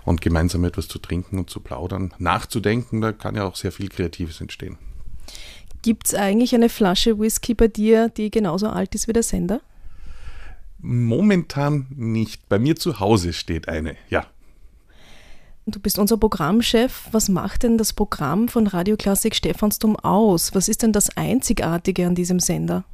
und 0.04 0.20
gemeinsam 0.20 0.64
etwas 0.64 0.86
zu 0.86 1.00
trinken 1.00 1.38
und 1.38 1.50
zu 1.50 1.60
plaudern, 1.60 2.14
nachzudenken. 2.18 3.00
Da 3.00 3.12
kann 3.12 3.34
ja 3.34 3.44
auch 3.44 3.56
sehr 3.56 3.72
viel 3.72 3.88
Kreatives 3.88 4.40
entstehen. 4.40 4.78
Gibt 5.82 6.06
es 6.06 6.14
eigentlich 6.14 6.54
eine 6.54 6.68
Flasche 6.68 7.18
Whisky 7.18 7.54
bei 7.54 7.68
dir, 7.68 8.08
die 8.08 8.30
genauso 8.30 8.68
alt 8.68 8.94
ist 8.94 9.08
wie 9.08 9.12
der 9.12 9.22
Sender? 9.22 9.60
Momentan 10.80 11.86
nicht. 11.90 12.48
Bei 12.48 12.58
mir 12.60 12.76
zu 12.76 13.00
Hause 13.00 13.32
steht 13.32 13.68
eine, 13.68 13.96
ja. 14.08 14.26
Du 15.70 15.80
bist 15.80 15.98
unser 15.98 16.16
Programmchef. 16.16 17.08
Was 17.12 17.28
macht 17.28 17.62
denn 17.62 17.76
das 17.76 17.92
Programm 17.92 18.48
von 18.48 18.66
Radioklassik 18.66 19.34
Stephansdom 19.34 19.96
aus? 19.96 20.54
Was 20.54 20.66
ist 20.66 20.82
denn 20.82 20.94
das 20.94 21.14
Einzigartige 21.14 22.06
an 22.06 22.14
diesem 22.14 22.40
Sender? 22.40 22.84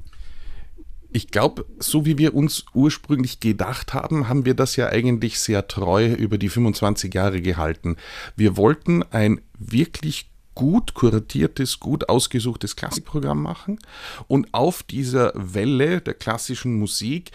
Ich 1.13 1.29
glaube, 1.29 1.67
so 1.79 2.05
wie 2.05 2.19
wir 2.19 2.35
uns 2.35 2.65
ursprünglich 2.75 3.39
gedacht 3.39 3.95
haben, 3.95 4.29
haben 4.29 4.45
wir 4.45 4.55
das 4.55 4.75
ja 4.75 4.89
eigentlich 4.89 5.39
sehr 5.39 5.69
treu 5.69 6.13
über 6.13 6.37
die 6.37 6.49
25 6.49 7.15
Jahre 7.15 7.41
gehalten. 7.41 7.97
Wir 8.35 8.57
wollten 8.57 9.05
ein 9.05 9.41
wirklich 9.57 10.29
gut 10.57 10.95
kuratiertes, 10.95 11.79
gut 11.79 12.09
ausgesuchtes 12.09 12.75
Klassikprogramm 12.75 13.41
machen 13.41 13.79
und 14.27 14.53
auf 14.53 14.83
dieser 14.83 15.31
Welle 15.37 16.01
der 16.01 16.15
klassischen 16.15 16.75
Musik 16.77 17.31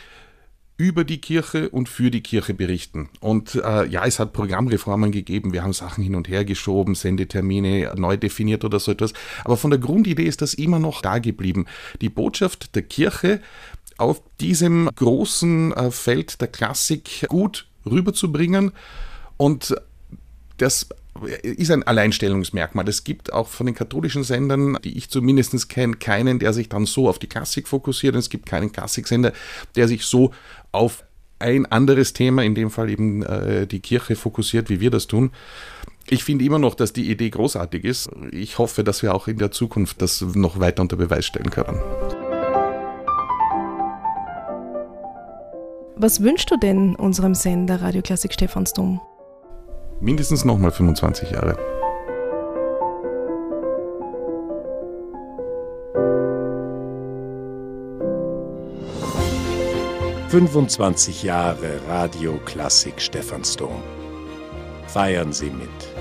über 0.79 1.03
die 1.03 1.19
Kirche 1.19 1.69
und 1.69 1.89
für 1.89 2.09
die 2.09 2.23
Kirche 2.23 2.53
berichten. 2.53 3.09
Und 3.19 3.55
äh, 3.55 3.85
ja, 3.87 4.05
es 4.05 4.17
hat 4.17 4.31
Programmreformen 4.31 5.11
gegeben, 5.11 5.51
wir 5.51 5.61
haben 5.61 5.73
Sachen 5.73 6.01
hin 6.01 6.15
und 6.15 6.29
her 6.29 6.45
geschoben, 6.45 6.95
Sendetermine 6.95 7.93
neu 7.97 8.15
definiert 8.15 8.63
oder 8.63 8.79
so 8.79 8.93
etwas. 8.93 9.11
Aber 9.43 9.57
von 9.57 9.71
der 9.71 9.79
Grundidee 9.79 10.23
ist 10.23 10.41
das 10.41 10.53
immer 10.53 10.79
noch 10.79 11.01
da 11.01 11.19
geblieben. 11.19 11.65
Die 11.99 12.07
Botschaft 12.07 12.75
der 12.75 12.83
Kirche 12.83 13.41
auf 13.97 14.21
diesem 14.39 14.89
großen 14.95 15.73
äh, 15.73 15.91
Feld 15.91 16.39
der 16.39 16.47
Klassik 16.47 17.25
gut 17.27 17.67
rüberzubringen 17.85 18.71
und 19.35 19.75
das 20.55 20.87
ist 21.41 21.71
ein 21.71 21.83
Alleinstellungsmerkmal. 21.83 22.87
Es 22.87 23.03
gibt 23.03 23.33
auch 23.33 23.47
von 23.47 23.65
den 23.65 23.75
katholischen 23.75 24.23
Sendern, 24.23 24.77
die 24.83 24.97
ich 24.97 25.09
zumindest 25.09 25.69
kenne, 25.69 25.95
keinen, 25.95 26.39
der 26.39 26.53
sich 26.53 26.69
dann 26.69 26.85
so 26.85 27.09
auf 27.09 27.19
die 27.19 27.27
Klassik 27.27 27.67
fokussiert. 27.67 28.13
Und 28.15 28.19
es 28.19 28.29
gibt 28.29 28.45
keinen 28.45 28.71
Klassiksender, 28.71 29.33
der 29.75 29.87
sich 29.87 30.05
so 30.05 30.33
auf 30.71 31.03
ein 31.39 31.65
anderes 31.65 32.13
Thema, 32.13 32.43
in 32.43 32.55
dem 32.55 32.69
Fall 32.69 32.89
eben 32.89 33.23
äh, 33.23 33.65
die 33.65 33.79
Kirche, 33.79 34.15
fokussiert, 34.15 34.69
wie 34.69 34.79
wir 34.79 34.91
das 34.91 35.07
tun. 35.07 35.31
Ich 36.09 36.23
finde 36.23 36.43
immer 36.43 36.59
noch, 36.59 36.75
dass 36.75 36.91
die 36.91 37.09
Idee 37.09 37.29
großartig 37.29 37.83
ist. 37.83 38.09
Ich 38.31 38.57
hoffe, 38.57 38.83
dass 38.83 39.03
wir 39.03 39.13
auch 39.13 39.27
in 39.27 39.37
der 39.37 39.51
Zukunft 39.51 40.01
das 40.01 40.21
noch 40.21 40.59
weiter 40.59 40.81
unter 40.81 40.97
Beweis 40.97 41.25
stellen 41.25 41.49
können. 41.49 41.79
Was 45.95 46.23
wünschst 46.23 46.49
du 46.49 46.57
denn 46.57 46.95
unserem 46.95 47.35
Sender 47.35 47.81
Radio 47.81 48.01
Klassik 48.01 48.33
Stephansdom? 48.33 49.01
Mindestens 50.01 50.45
nochmal 50.45 50.71
25 50.71 51.31
Jahre. 51.31 51.57
»25 60.29 61.23
Jahre 61.25 61.81
Radio 61.87 62.39
Klassik 62.45 63.01
Stephansdom. 63.01 63.83
Feiern 64.87 65.33
Sie 65.33 65.49
mit. 65.49 65.98